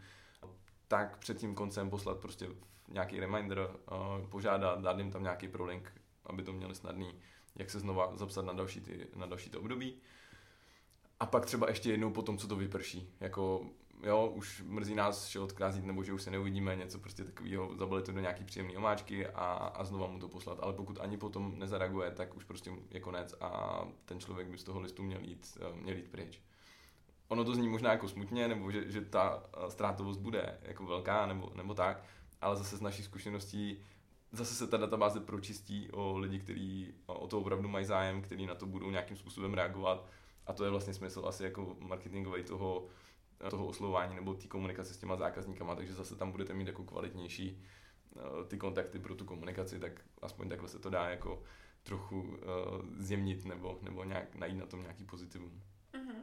tak 0.87 1.17
před 1.17 1.37
tím 1.37 1.55
koncem 1.55 1.89
poslat 1.89 2.19
prostě 2.19 2.49
nějaký 2.87 3.19
reminder, 3.19 3.59
uh, 3.59 4.27
požádat, 4.29 4.81
dát 4.81 4.97
jim 4.97 5.11
tam 5.11 5.23
nějaký 5.23 5.47
prolink, 5.47 5.93
aby 6.25 6.43
to 6.43 6.53
měli 6.53 6.75
snadný, 6.75 7.13
jak 7.55 7.69
se 7.69 7.79
znova 7.79 8.17
zapsat 8.17 8.45
na 8.45 8.53
další, 8.53 8.81
ty, 8.81 9.07
na 9.15 9.25
další 9.25 9.49
to 9.49 9.59
období. 9.59 9.95
A 11.19 11.25
pak 11.25 11.45
třeba 11.45 11.69
ještě 11.69 11.91
jednou 11.91 12.11
po 12.11 12.21
tom, 12.21 12.37
co 12.37 12.47
to 12.47 12.55
vyprší. 12.55 13.13
Jako, 13.19 13.65
jo, 14.03 14.27
už 14.35 14.63
mrzí 14.65 14.95
nás, 14.95 15.27
že 15.27 15.39
odkrázit, 15.39 15.85
nebo 15.85 16.03
že 16.03 16.13
už 16.13 16.21
se 16.21 16.31
neuvidíme, 16.31 16.75
něco 16.75 16.99
prostě 16.99 17.23
takového, 17.23 17.75
zabalit 17.75 18.05
to 18.05 18.11
do 18.11 18.19
nějaký 18.19 18.43
příjemný 18.43 18.77
omáčky 18.77 19.27
a, 19.27 19.53
a 19.53 19.83
znova 19.83 20.07
mu 20.07 20.19
to 20.19 20.27
poslat. 20.27 20.59
Ale 20.61 20.73
pokud 20.73 20.99
ani 20.99 21.17
potom 21.17 21.59
nezareaguje, 21.59 22.11
tak 22.11 22.35
už 22.35 22.43
prostě 22.43 22.71
je 22.91 22.99
konec 22.99 23.35
a 23.41 23.81
ten 24.05 24.19
člověk 24.19 24.47
by 24.47 24.57
z 24.57 24.63
toho 24.63 24.79
listu 24.79 25.03
měl 25.03 25.21
jít, 25.21 25.57
eh, 25.61 25.81
měl 25.81 25.95
jít 25.95 26.11
pryč 26.11 26.41
ono 27.29 27.45
to 27.45 27.55
zní 27.55 27.67
možná 27.67 27.91
jako 27.91 28.07
smutně, 28.07 28.47
nebo 28.47 28.71
že, 28.71 28.91
že 28.91 29.01
ta 29.01 29.43
eh, 29.43 29.71
ztrátovost 29.71 30.19
bude 30.19 30.57
jako 30.61 30.85
velká, 30.85 31.25
nebo, 31.25 31.51
nebo 31.55 31.73
tak, 31.73 32.03
ale 32.41 32.55
zase 32.55 32.77
z 32.77 32.81
naší 32.81 33.03
zkušeností 33.03 33.79
zase 34.31 34.55
se 34.55 34.67
ta 34.67 34.77
databáze 34.77 35.19
pročistí 35.19 35.91
o 35.91 36.17
lidi, 36.17 36.39
kteří 36.39 36.93
o 37.05 37.27
to 37.27 37.39
opravdu 37.39 37.69
mají 37.69 37.85
zájem, 37.85 38.21
kteří 38.21 38.45
na 38.45 38.55
to 38.55 38.65
budou 38.65 38.89
nějakým 38.89 39.17
způsobem 39.17 39.53
reagovat. 39.53 40.05
A 40.47 40.53
to 40.53 40.63
je 40.63 40.69
vlastně 40.69 40.93
smysl 40.93 41.23
asi 41.27 41.43
jako 41.43 41.75
marketingový 41.79 42.43
toho, 42.43 42.87
toho 43.49 43.67
oslovování 43.67 44.15
nebo 44.15 44.33
té 44.33 44.47
komunikace 44.47 44.93
s 44.93 44.97
těma 44.97 45.15
zákazníkama, 45.15 45.75
takže 45.75 45.93
zase 45.93 46.15
tam 46.15 46.31
budete 46.31 46.53
mít 46.53 46.67
jako 46.67 46.83
kvalitnější 46.83 47.63
eh, 48.15 48.45
ty 48.47 48.57
kontakty 48.57 48.99
pro 48.99 49.15
tu 49.15 49.25
komunikaci, 49.25 49.79
tak 49.79 50.01
aspoň 50.21 50.49
takhle 50.49 50.69
se 50.69 50.79
to 50.79 50.89
dá 50.89 51.09
jako 51.09 51.43
trochu 51.83 52.21
uh, 52.21 52.37
zjemnit 52.97 53.45
nebo, 53.45 53.79
nebo 53.81 54.03
nějak 54.03 54.35
najít 54.35 54.57
na 54.57 54.65
tom 54.65 54.81
nějaký 54.81 55.05
pozitivum. 55.05 55.61
Uh-huh. 55.93 56.21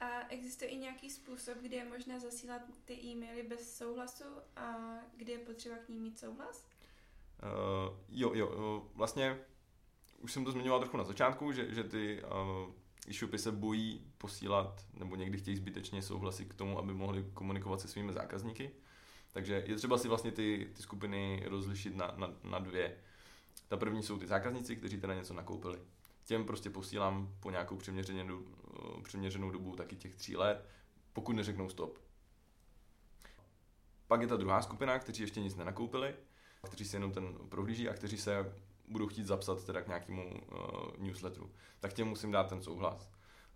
A 0.00 0.28
existuje 0.28 0.70
i 0.70 0.76
nějaký 0.76 1.10
způsob, 1.10 1.58
kdy 1.58 1.76
je 1.76 1.84
možné 1.84 2.20
zasílat 2.20 2.62
ty 2.84 2.94
e-maily 2.94 3.42
bez 3.42 3.76
souhlasu 3.76 4.24
a 4.56 4.76
kdy 5.16 5.32
je 5.32 5.38
potřeba 5.38 5.76
k 5.76 5.88
ním 5.88 6.02
mít 6.02 6.18
souhlas? 6.18 6.66
Uh, 7.42 7.96
jo, 8.08 8.34
jo, 8.34 8.86
vlastně 8.94 9.38
už 10.18 10.32
jsem 10.32 10.44
to 10.44 10.52
zmiňoval 10.52 10.80
trochu 10.80 10.96
na 10.96 11.04
začátku, 11.04 11.52
že, 11.52 11.74
že 11.74 11.84
ty 11.84 12.22
uh, 12.22 12.72
e-shopy 13.10 13.38
se 13.38 13.52
bojí 13.52 14.02
posílat 14.18 14.86
nebo 14.94 15.16
někdy 15.16 15.38
chtějí 15.38 15.56
zbytečně 15.56 16.02
souhlasy 16.02 16.44
k 16.44 16.54
tomu, 16.54 16.78
aby 16.78 16.94
mohli 16.94 17.24
komunikovat 17.34 17.80
se 17.80 17.88
svými 17.88 18.12
zákazníky. 18.12 18.70
Takže 19.32 19.64
je 19.66 19.76
třeba 19.76 19.98
si 19.98 20.08
vlastně 20.08 20.32
ty, 20.32 20.70
ty 20.76 20.82
skupiny 20.82 21.42
rozlišit 21.46 21.96
na, 21.96 22.14
na, 22.16 22.34
na 22.44 22.58
dvě. 22.58 22.96
Ta 23.68 23.76
první 23.76 24.02
jsou 24.02 24.18
ty 24.18 24.26
zákazníci, 24.26 24.76
kteří 24.76 25.00
teda 25.00 25.14
něco 25.14 25.34
nakoupili. 25.34 25.78
Těm 26.24 26.44
prostě 26.44 26.70
posílám 26.70 27.34
po 27.40 27.50
nějakou 27.50 27.76
přiměřenou, 27.76 28.42
přiměřenou 29.02 29.50
dobu 29.50 29.76
taky 29.76 29.96
těch 29.96 30.14
tří 30.14 30.36
let, 30.36 30.68
pokud 31.12 31.32
neřeknou 31.32 31.68
stop. 31.68 31.98
Pak 34.06 34.20
je 34.20 34.26
ta 34.26 34.36
druhá 34.36 34.62
skupina, 34.62 34.98
kteří 34.98 35.22
ještě 35.22 35.40
nic 35.40 35.56
nenakoupili, 35.56 36.14
kteří 36.66 36.84
si 36.84 36.96
jenom 36.96 37.12
ten 37.12 37.34
prohlíží 37.48 37.88
a 37.88 37.94
kteří 37.94 38.18
se 38.18 38.54
budou 38.90 39.06
chtít 39.06 39.26
zapsat 39.26 39.64
teda 39.64 39.82
k 39.82 39.86
nějakému 39.86 40.40
uh, 40.52 40.58
newsletteru. 40.98 41.50
Tak 41.80 41.92
těm 41.92 42.08
musím 42.08 42.30
dát 42.30 42.48
ten 42.48 42.62
souhlas. 42.62 43.10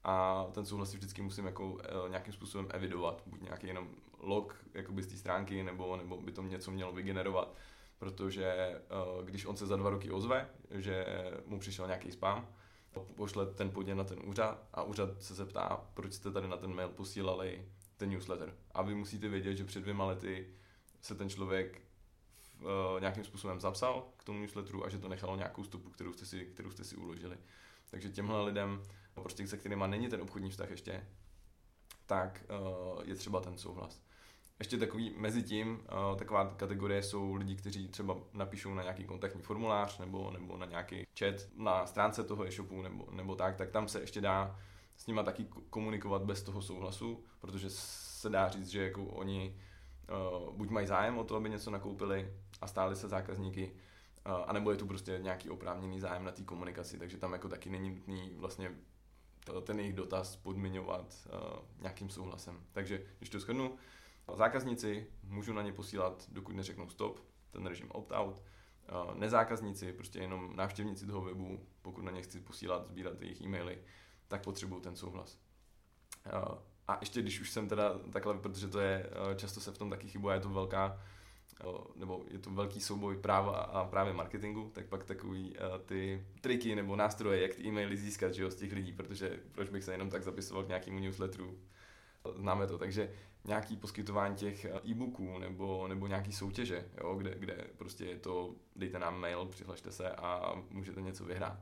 A 0.05 0.47
ten 0.53 0.67
souhlas 0.67 0.91
si 0.91 0.97
vždycky 0.97 1.23
musím 1.23 1.47
jako 1.47 1.67
uh, 1.67 1.79
nějakým 2.09 2.33
způsobem 2.33 2.69
evidovat, 2.71 3.23
buď 3.27 3.43
nějaký 3.43 3.67
jenom 3.67 3.89
log 4.19 4.65
jakoby 4.75 5.03
z 5.03 5.07
té 5.07 5.17
stránky, 5.17 5.63
nebo, 5.63 5.97
nebo 5.97 6.17
by 6.17 6.33
to 6.33 6.43
něco 6.43 6.71
mělo 6.71 6.93
vygenerovat 6.93 7.55
protože 8.03 8.81
uh, 9.19 9.25
když 9.25 9.47
on 9.47 9.57
se 9.57 9.67
za 9.67 9.77
dva 9.77 9.91
roky 9.91 10.11
ozve, 10.11 10.49
že 10.71 11.07
mu 11.47 11.59
přišel 11.59 11.87
nějaký 11.87 12.13
spam, 12.13 12.49
pošle 13.17 13.47
ten 13.47 13.71
podnět 13.71 13.95
na 13.95 14.05
ten 14.05 14.19
úřad 14.25 14.69
a 14.73 14.83
úřad 14.83 15.23
se 15.23 15.35
zeptá, 15.35 15.87
proč 15.95 16.13
jste 16.13 16.31
tady 16.31 16.49
na 16.49 16.57
ten 16.57 16.75
mail 16.75 16.89
posílali 16.89 17.69
ten 17.97 18.11
newsletter. 18.11 18.55
A 18.75 18.83
vy 18.83 18.95
musíte 18.95 19.29
vědět, 19.29 19.57
že 19.57 19.65
před 19.65 19.81
dvěma 19.81 20.05
lety 20.05 20.55
se 21.03 21.15
ten 21.15 21.29
člověk 21.29 21.83
uh, 22.65 23.01
nějakým 23.01 23.25
způsobem 23.25 23.61
zapsal 23.61 24.09
k 24.17 24.25
tomu 24.25 24.39
newsletteru 24.39 24.87
a 24.87 24.89
že 24.89 24.99
to 24.99 25.09
nechalo 25.09 25.37
nějakou 25.37 25.65
stopu, 25.65 25.91
kterou 25.91 26.13
jste 26.13 26.27
si, 26.27 26.45
kterou 26.45 26.71
jste 26.71 26.85
si 26.85 26.97
uložili. 26.97 27.39
Takže 27.91 28.11
těmhle 28.11 28.45
lidem, 28.45 28.83
prostě 29.15 29.49
se 29.49 29.57
kterými 29.57 29.85
není 29.87 30.09
ten 30.09 30.21
obchodní 30.21 30.51
vztah 30.51 30.71
ještě, 30.71 31.07
tak 32.07 32.45
uh, 32.49 33.03
je 33.05 33.15
třeba 33.15 33.41
ten 33.41 33.59
souhlas. 33.59 34.03
Ještě 34.59 34.79
takový 34.79 35.15
mezi 35.17 35.43
tím, 35.43 35.71
uh, 36.11 36.19
taková 36.19 36.55
kategorie 36.55 37.03
jsou 37.03 37.35
lidi, 37.35 37.57
kteří 37.57 37.89
třeba 37.89 38.17
napíšou 38.33 38.75
na 38.75 38.83
nějaký 38.83 39.05
kontaktní 39.05 39.43
formulář 39.43 39.99
nebo, 39.99 40.31
nebo 40.31 40.57
na 40.57 40.67
nějaký 40.67 41.07
chat 41.19 41.35
na 41.57 41.87
stránce 41.87 42.25
toho 42.25 42.47
e-shopu 42.47 42.83
nebo, 42.83 43.09
nebo 43.11 43.35
tak, 43.35 43.57
tak 43.57 43.71
tam 43.71 43.89
se 43.89 44.01
ještě 44.01 44.21
dá 44.21 44.59
s 44.97 45.07
nima 45.07 45.23
taky 45.23 45.47
komunikovat 45.71 46.23
bez 46.23 46.43
toho 46.43 46.63
souhlasu, 46.63 47.25
protože 47.41 47.71
se 47.71 48.29
dá 48.29 48.49
říct, 48.49 48.69
že 48.69 48.85
jako 48.85 49.05
oni 49.05 49.61
uh, 50.13 50.55
buď 50.55 50.69
mají 50.69 50.87
zájem 50.87 51.19
o 51.19 51.25
to, 51.25 51.37
aby 51.37 51.51
něco 51.51 51.71
nakoupili 51.71 52.33
a 52.61 52.67
stáli 52.67 52.97
se 52.97 53.09
zákazníky, 53.09 53.73
uh, 54.27 54.33
anebo 54.47 54.71
je 54.71 54.77
tu 54.77 54.87
prostě 54.87 55.19
nějaký 55.23 55.51
oprávněný 55.51 56.01
zájem 56.01 56.25
na 56.25 56.33
té 56.33 56.43
komunikaci, 56.43 56.99
takže 56.99 57.19
tam 57.19 57.33
jako 57.33 57.49
taky 57.49 57.71
není 57.71 57.91
nutný 57.91 58.35
vlastně 58.37 58.75
ten 59.63 59.81
jejich 59.81 59.95
dotaz 59.95 60.37
podmiňovat 60.37 61.15
uh, 61.27 61.59
nějakým 61.81 62.11
souhlasem. 62.11 62.61
Takže 62.73 63.07
když 63.19 63.31
to 63.31 63.41
shrnu, 63.41 63.79
Zákazníci 64.37 65.07
můžu 65.25 65.53
na 65.53 65.63
ně 65.63 65.73
posílat, 65.73 66.27
dokud 66.29 66.55
neřeknou 66.55 66.89
stop, 66.89 67.21
ten 67.51 67.67
režim 67.67 67.91
opt-out. 67.91 68.43
Nezákazníci, 69.15 69.93
prostě 69.93 70.19
jenom 70.19 70.57
návštěvníci 70.57 71.07
toho 71.07 71.21
webu, 71.21 71.67
pokud 71.83 72.03
na 72.03 72.11
ně 72.11 72.23
chci 72.23 72.41
posílat, 72.41 72.89
sbírat 72.89 73.23
jejich 73.23 73.41
e-maily, 73.41 73.83
tak 74.29 74.45
potřebuju 74.45 74.81
ten 74.81 74.97
souhlas. 74.97 75.39
A 76.89 76.99
ještě 77.01 77.23
když 77.23 77.41
už 77.41 77.51
jsem 77.51 77.69
teda 77.69 77.99
takhle, 78.13 78.39
protože 78.39 78.69
to 78.69 78.81
je, 78.81 79.11
často 79.37 79.61
se 79.61 79.73
v 79.73 79.79
tom 79.79 79.91
taky 79.91 80.09
chybuje, 80.09 80.37
je 80.37 80.41
to 80.41 80.49
velká, 80.49 81.01
nebo 81.97 82.25
je 82.31 82.39
to 82.39 82.51
velký 82.51 82.81
souboj 82.81 83.17
práva 83.17 83.57
a 83.57 83.85
právě 83.85 84.13
marketingu, 84.13 84.71
tak 84.75 84.87
pak 84.87 85.05
takový 85.05 85.57
ty 85.85 86.27
triky 86.41 86.75
nebo 86.75 86.97
nástroje, 86.97 87.43
jak 87.43 87.55
ty 87.55 87.63
e-maily 87.63 87.97
získat 87.97 88.35
že 88.35 88.43
jo, 88.43 88.51
z 88.51 88.55
těch 88.55 88.73
lidí, 88.73 88.93
protože 88.93 89.41
proč 89.53 89.69
bych 89.69 89.85
se 89.85 89.93
jenom 89.93 90.11
tak 90.11 90.23
zapisoval 90.23 90.65
k 90.65 90.69
nějakému 90.69 90.99
newsletteru, 90.99 91.59
známe 92.37 92.67
to, 92.67 92.79
takže 92.79 93.11
nějaký 93.45 93.77
poskytování 93.77 94.37
těch 94.37 94.65
eh, 94.65 94.81
e-booků 94.85 95.39
nebo, 95.39 95.89
nebo 95.89 96.07
nějaký 96.07 96.33
soutěže, 96.33 96.85
jo, 97.01 97.15
kde, 97.15 97.35
kde 97.39 97.67
prostě 97.77 98.05
je 98.05 98.19
to, 98.19 98.55
dejte 98.77 98.99
nám 98.99 99.21
mail, 99.21 99.47
přihlašte 99.47 99.93
se 99.93 100.11
a 100.11 100.55
můžete 100.71 101.01
něco 101.01 101.25
vyhrát. 101.25 101.59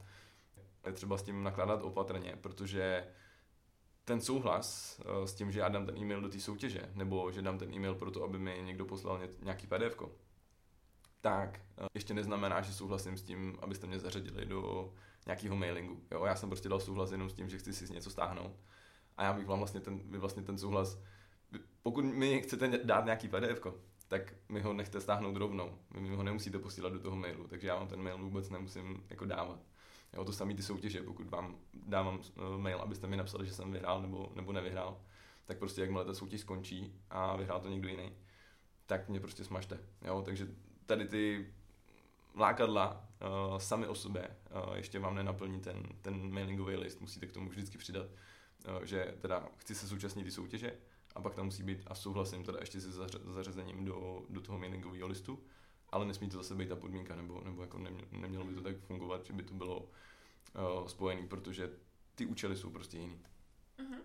Je 0.86 0.92
třeba 0.92 1.18
s 1.18 1.22
tím 1.22 1.42
nakládat 1.42 1.82
opatrně, 1.82 2.36
protože 2.40 3.06
ten 4.04 4.20
souhlas 4.20 5.00
eh, 5.00 5.26
s 5.26 5.34
tím, 5.34 5.52
že 5.52 5.60
já 5.60 5.68
dám 5.68 5.86
ten 5.86 5.98
e-mail 5.98 6.20
do 6.20 6.28
té 6.28 6.40
soutěže, 6.40 6.90
nebo 6.94 7.32
že 7.32 7.42
dám 7.42 7.58
ten 7.58 7.74
e-mail 7.74 7.94
pro 7.94 8.10
to, 8.10 8.24
aby 8.24 8.38
mi 8.38 8.62
někdo 8.64 8.84
poslal 8.84 9.20
nějaký 9.42 9.66
PDF, 9.66 9.96
tak 11.20 11.60
eh, 11.78 11.86
ještě 11.94 12.14
neznamená, 12.14 12.60
že 12.60 12.72
souhlasím 12.72 13.16
s 13.16 13.22
tím, 13.22 13.58
abyste 13.62 13.86
mě 13.86 13.98
zařadili 13.98 14.46
do 14.46 14.92
nějakého 15.26 15.56
mailingu. 15.56 16.02
Jo, 16.10 16.24
já 16.24 16.36
jsem 16.36 16.48
prostě 16.48 16.68
dal 16.68 16.80
souhlas 16.80 17.12
jenom 17.12 17.30
s 17.30 17.34
tím, 17.34 17.48
že 17.48 17.58
chci 17.58 17.72
si 17.72 17.92
něco 17.92 18.10
stáhnout. 18.10 18.56
A 19.16 19.24
já 19.24 19.32
bych 19.32 19.46
vám 19.46 19.58
vlastně 19.58 19.80
ten, 19.80 19.98
vy 20.10 20.18
vlastně 20.18 20.42
ten 20.42 20.58
souhlas 20.58 20.98
pokud 21.82 22.04
mi 22.04 22.42
chcete 22.42 22.80
dát 22.84 23.04
nějaký 23.04 23.28
PDF, 23.28 23.66
tak 24.08 24.34
mi 24.48 24.60
ho 24.60 24.72
nechte 24.72 25.00
stáhnout 25.00 25.36
rovnou. 25.36 25.78
Vy 25.90 26.00
mi 26.00 26.16
ho 26.16 26.22
nemusíte 26.22 26.58
posílat 26.58 26.92
do 26.92 27.00
toho 27.00 27.16
mailu, 27.16 27.46
takže 27.48 27.68
já 27.68 27.74
vám 27.74 27.88
ten 27.88 28.02
mail 28.02 28.18
vůbec 28.18 28.50
nemusím 28.50 29.04
jako 29.10 29.24
dávat. 29.24 29.60
Jo, 30.12 30.24
to 30.24 30.32
samé 30.32 30.54
ty 30.54 30.62
soutěže, 30.62 31.02
pokud 31.02 31.30
vám 31.30 31.56
dávám 31.74 32.20
eh, 32.22 32.58
mail, 32.58 32.78
abyste 32.78 33.06
mi 33.06 33.16
napsali, 33.16 33.46
že 33.46 33.52
jsem 33.52 33.72
vyhrál 33.72 34.02
nebo, 34.02 34.32
nebo 34.34 34.52
nevyhrál, 34.52 35.00
tak 35.44 35.58
prostě 35.58 35.80
jakmile 35.80 36.04
ta 36.04 36.14
soutěž 36.14 36.40
skončí 36.40 37.00
a 37.10 37.36
vyhrál 37.36 37.60
to 37.60 37.68
někdo 37.68 37.88
jiný, 37.88 38.12
tak 38.86 39.08
mě 39.08 39.20
prostě 39.20 39.44
smažte. 39.44 39.78
Jo, 40.04 40.22
takže 40.22 40.48
tady 40.86 41.08
ty 41.08 41.52
lákadla 42.36 43.08
uh, 43.50 43.58
sami 43.58 43.86
o 43.86 43.94
sobě 43.94 44.28
uh, 44.68 44.74
ještě 44.74 44.98
vám 44.98 45.14
nenaplní 45.14 45.60
ten, 45.60 45.82
ten 46.02 46.32
mailingový 46.32 46.76
list, 46.76 47.00
musíte 47.00 47.26
k 47.26 47.32
tomu 47.32 47.48
vždycky 47.48 47.78
přidat, 47.78 48.06
uh, 48.06 48.84
že 48.84 49.14
teda 49.20 49.48
chci 49.56 49.74
se 49.74 49.86
zúčastnit 49.86 50.24
ty 50.24 50.30
soutěže, 50.30 50.72
a 51.14 51.20
pak 51.20 51.34
tam 51.34 51.44
musí 51.44 51.62
být, 51.62 51.82
a 51.86 51.94
souhlasím 51.94 52.44
teda 52.44 52.58
ještě 52.60 52.80
se 52.80 52.90
zařazením 53.24 53.84
do, 53.84 54.22
do 54.28 54.40
toho 54.40 54.58
mailingového 54.58 55.08
listu, 55.08 55.42
ale 55.92 56.06
nesmí 56.06 56.30
to 56.30 56.36
zase 56.36 56.54
být 56.54 56.68
ta 56.68 56.76
podmínka, 56.76 57.16
nebo, 57.16 57.40
nebo 57.40 57.62
jako 57.62 57.78
nemělo 58.10 58.44
by 58.44 58.54
to 58.54 58.62
tak 58.62 58.76
fungovat, 58.78 59.26
že 59.26 59.32
by 59.32 59.42
to 59.42 59.54
bylo 59.54 59.80
uh, 59.80 60.86
spojené, 60.86 61.26
protože 61.26 61.70
ty 62.14 62.26
účely 62.26 62.56
jsou 62.56 62.70
prostě 62.70 62.98
jiný. 62.98 63.20
Uh-huh. 63.78 64.00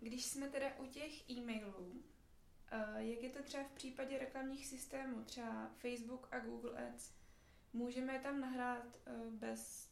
Když 0.00 0.26
jsme 0.26 0.48
teda 0.48 0.66
u 0.78 0.86
těch 0.86 1.30
e-mailů, 1.30 1.78
uh, 1.78 2.96
jak 2.96 3.22
je 3.22 3.30
to 3.30 3.42
třeba 3.42 3.64
v 3.64 3.72
případě 3.72 4.18
reklamních 4.18 4.66
systémů, 4.66 5.24
třeba 5.24 5.70
Facebook 5.78 6.28
a 6.30 6.38
Google 6.38 6.88
Ads? 6.88 7.12
Můžeme 7.72 8.12
je 8.12 8.20
tam 8.20 8.40
nahrát 8.40 9.00
uh, 9.06 9.32
bez 9.32 9.90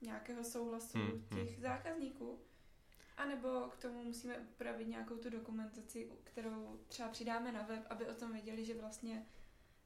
nějakého 0.00 0.44
souhlasu 0.44 0.98
hmm, 0.98 1.10
hmm. 1.10 1.26
těch 1.28 1.52
hmm. 1.52 1.62
zákazníků? 1.62 2.40
A 3.16 3.24
nebo 3.24 3.48
k 3.48 3.76
tomu 3.76 4.04
musíme 4.04 4.38
upravit 4.38 4.88
nějakou 4.88 5.16
tu 5.16 5.30
dokumentaci, 5.30 6.10
kterou 6.24 6.80
třeba 6.88 7.08
přidáme 7.08 7.52
na 7.52 7.62
web, 7.62 7.86
aby 7.90 8.06
o 8.06 8.14
tom 8.14 8.32
věděli, 8.32 8.64
že 8.64 8.74
vlastně 8.74 9.26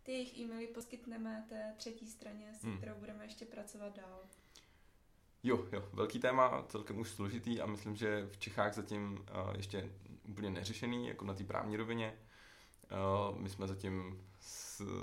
ty 0.07 0.13
jejich 0.13 0.39
e-maily 0.39 0.67
poskytneme 0.67 1.45
té 1.49 1.75
třetí 1.77 2.07
straně, 2.07 2.55
s 2.61 2.65
hmm. 2.65 2.77
kterou 2.77 2.95
budeme 2.95 3.25
ještě 3.25 3.45
pracovat 3.45 3.97
dál. 3.97 4.21
Jo, 5.43 5.69
jo, 5.73 5.89
velký 5.93 6.19
téma, 6.19 6.65
celkem 6.69 6.99
už 6.99 7.11
složitý 7.11 7.61
a 7.61 7.67
myslím, 7.67 7.97
že 7.97 8.27
v 8.27 8.39
Čechách 8.39 8.75
zatím 8.75 9.13
uh, 9.13 9.57
ještě 9.57 9.93
úplně 10.29 10.51
neřešený, 10.51 11.09
jako 11.09 11.25
na 11.25 11.35
té 11.35 11.45
právní 11.45 11.77
rovině. 11.77 12.19
Uh, 13.31 13.39
my 13.39 13.49
jsme 13.49 13.67
zatím 13.67 14.27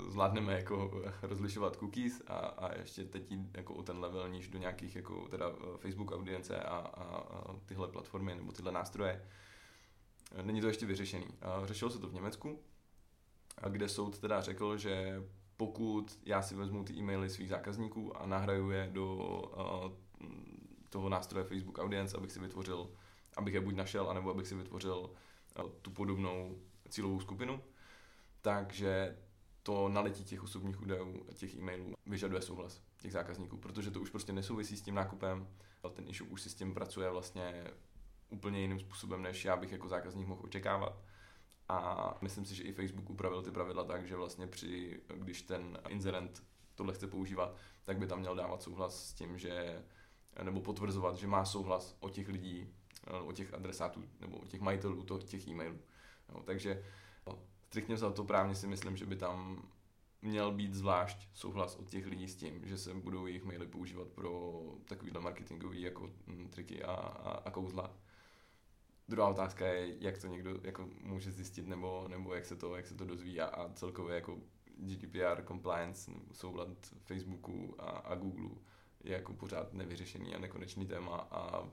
zvládneme 0.08 0.52
jako 0.52 1.02
rozlišovat 1.22 1.76
cookies 1.76 2.22
a, 2.26 2.36
a 2.36 2.78
ještě 2.78 3.04
teď 3.04 3.22
jako 3.54 3.74
o 3.74 3.82
ten 3.82 3.98
level 3.98 4.28
níž 4.28 4.48
do 4.48 4.58
nějakých 4.58 4.96
jako 4.96 5.28
teda 5.28 5.46
eh, 5.48 5.78
Facebook 5.78 6.12
audience 6.12 6.60
a, 6.60 6.76
a, 6.76 7.04
a 7.04 7.56
tyhle 7.66 7.88
platformy 7.88 8.34
nebo 8.34 8.52
tyhle 8.52 8.72
nástroje. 8.72 9.28
Není 10.42 10.60
to 10.60 10.66
ještě 10.66 10.86
vyřešený. 10.86 11.26
Řešilo 11.64 11.90
se 11.90 11.98
to 11.98 12.08
v 12.08 12.14
Německu, 12.14 12.62
kde 13.68 13.88
soud 13.88 14.18
teda 14.18 14.40
řekl, 14.40 14.76
že 14.76 15.22
pokud 15.56 16.18
já 16.24 16.42
si 16.42 16.54
vezmu 16.54 16.84
ty 16.84 16.92
e-maily 16.92 17.30
svých 17.30 17.48
zákazníků 17.48 18.16
a 18.16 18.26
nahraju 18.26 18.70
je 18.70 18.88
do 18.92 19.16
uh, 19.16 19.92
toho 20.88 21.08
nástroje 21.08 21.44
Facebook 21.44 21.78
Audience, 21.78 22.16
abych 22.16 22.32
si 22.32 22.40
vytvořil, 22.40 22.90
abych 23.36 23.54
je 23.54 23.60
buď 23.60 23.74
našel, 23.74 24.10
anebo 24.10 24.30
abych 24.30 24.46
si 24.46 24.54
vytvořil 24.54 24.98
uh, 24.98 25.70
tu 25.82 25.90
podobnou 25.90 26.58
cílovou 26.88 27.20
skupinu, 27.20 27.60
takže 28.40 29.16
to 29.62 29.88
naletí 29.88 30.24
těch 30.24 30.42
osobních 30.42 30.82
údajů, 30.82 31.26
těch 31.34 31.54
e-mailů 31.54 31.94
vyžaduje 32.06 32.42
souhlas 32.42 32.82
těch 32.98 33.12
zákazníků, 33.12 33.56
protože 33.56 33.90
to 33.90 34.00
už 34.00 34.10
prostě 34.10 34.32
nesouvisí 34.32 34.76
s 34.76 34.82
tím 34.82 34.94
nákupem, 34.94 35.48
ten 35.92 36.08
e-shop 36.08 36.30
už 36.30 36.42
si 36.42 36.50
s 36.50 36.54
tím 36.54 36.74
pracuje 36.74 37.10
vlastně 37.10 37.64
úplně 38.30 38.60
jiným 38.60 38.80
způsobem, 38.80 39.22
než 39.22 39.44
já 39.44 39.56
bych 39.56 39.72
jako 39.72 39.88
zákazník 39.88 40.26
mohl 40.26 40.40
očekávat. 40.44 41.02
A 41.68 42.18
myslím 42.20 42.44
si, 42.44 42.54
že 42.54 42.62
i 42.62 42.72
Facebook 42.72 43.10
upravil 43.10 43.42
ty 43.42 43.50
pravidla 43.50 43.84
tak, 43.84 44.06
že 44.06 44.16
vlastně 44.16 44.46
při, 44.46 45.00
když 45.14 45.42
ten 45.42 45.78
inzerent 45.88 46.42
tohle 46.74 46.94
chce 46.94 47.06
používat, 47.06 47.56
tak 47.84 47.98
by 47.98 48.06
tam 48.06 48.20
měl 48.20 48.34
dávat 48.34 48.62
souhlas 48.62 49.08
s 49.08 49.12
tím, 49.12 49.38
že 49.38 49.82
nebo 50.42 50.60
potvrzovat, 50.60 51.16
že 51.16 51.26
má 51.26 51.44
souhlas 51.44 51.96
o 52.00 52.08
těch 52.08 52.28
lidí, 52.28 52.68
o 53.24 53.32
těch 53.32 53.54
adresátů 53.54 54.04
nebo 54.20 54.36
o 54.36 54.46
těch 54.46 54.60
majitelů 54.60 55.04
těch 55.18 55.48
e-mailů. 55.48 55.78
No, 56.34 56.42
takže 56.42 56.84
striktně 57.74 57.96
za 57.96 58.10
to 58.10 58.24
právně 58.24 58.54
si 58.54 58.66
myslím, 58.66 58.96
že 58.96 59.06
by 59.06 59.16
tam 59.16 59.68
měl 60.22 60.52
být 60.52 60.74
zvlášť 60.74 61.28
souhlas 61.34 61.76
od 61.76 61.88
těch 61.88 62.06
lidí 62.06 62.28
s 62.28 62.36
tím, 62.36 62.60
že 62.64 62.78
se 62.78 62.94
budou 62.94 63.26
jejich 63.26 63.44
maily 63.44 63.66
používat 63.66 64.08
pro 64.08 64.62
takovýhle 64.84 65.20
marketingový 65.20 65.80
jako 65.80 66.10
mm, 66.26 66.48
triky 66.48 66.82
a, 66.82 66.92
a, 66.92 67.30
a 67.30 67.50
kouzla. 67.50 67.96
Druhá 69.08 69.28
otázka 69.28 69.66
je, 69.66 70.04
jak 70.04 70.18
to 70.18 70.26
někdo 70.26 70.60
jako 70.62 70.88
může 71.02 71.32
zjistit, 71.32 71.66
nebo, 71.66 72.08
nebo 72.08 72.34
jak, 72.34 72.46
se 72.46 72.56
to, 72.56 72.76
jak 72.76 72.86
se 72.86 72.94
to 72.94 73.04
dozví 73.04 73.40
a, 73.40 73.46
a 73.46 73.72
celkově 73.72 74.14
jako 74.14 74.38
GDPR 74.76 75.44
compliance, 75.46 76.10
soulad 76.32 76.68
Facebooku 77.04 77.74
a, 77.78 77.84
a 77.84 78.14
Google 78.14 78.50
je 79.04 79.12
jako 79.12 79.32
pořád 79.32 79.72
nevyřešený 79.72 80.34
a 80.34 80.38
nekonečný 80.38 80.86
téma 80.86 81.16
a 81.30 81.68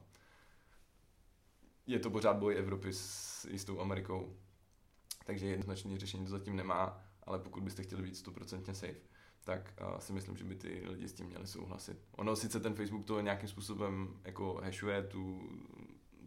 je 1.87 1.99
to 1.99 2.09
pořád 2.09 2.37
boj 2.37 2.57
Evropy 2.57 2.93
s 2.93 3.45
jistou 3.45 3.79
Amerikou, 3.79 4.37
takže 5.25 5.47
jednoznačné 5.47 5.99
řešení 5.99 6.25
to 6.25 6.31
zatím 6.31 6.55
nemá, 6.55 7.03
ale 7.23 7.39
pokud 7.39 7.63
byste 7.63 7.83
chtěli 7.83 8.03
být 8.03 8.17
stoprocentně 8.17 8.75
safe, 8.75 9.01
tak 9.43 9.73
uh, 9.81 9.99
si 9.99 10.13
myslím, 10.13 10.37
že 10.37 10.43
by 10.43 10.55
ty 10.55 10.83
lidi 10.87 11.07
s 11.07 11.13
tím 11.13 11.25
měli 11.25 11.47
souhlasit. 11.47 11.97
Ono 12.11 12.35
sice 12.35 12.59
ten 12.59 12.75
Facebook 12.75 13.05
to 13.05 13.21
nějakým 13.21 13.49
způsobem 13.49 14.19
jako 14.23 14.61
hashuje 14.63 15.03
tu, 15.03 15.49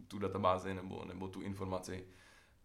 tu 0.07 0.19
databázi 0.19 0.73
nebo, 0.73 1.05
nebo 1.05 1.27
tu 1.27 1.41
informaci, 1.41 2.07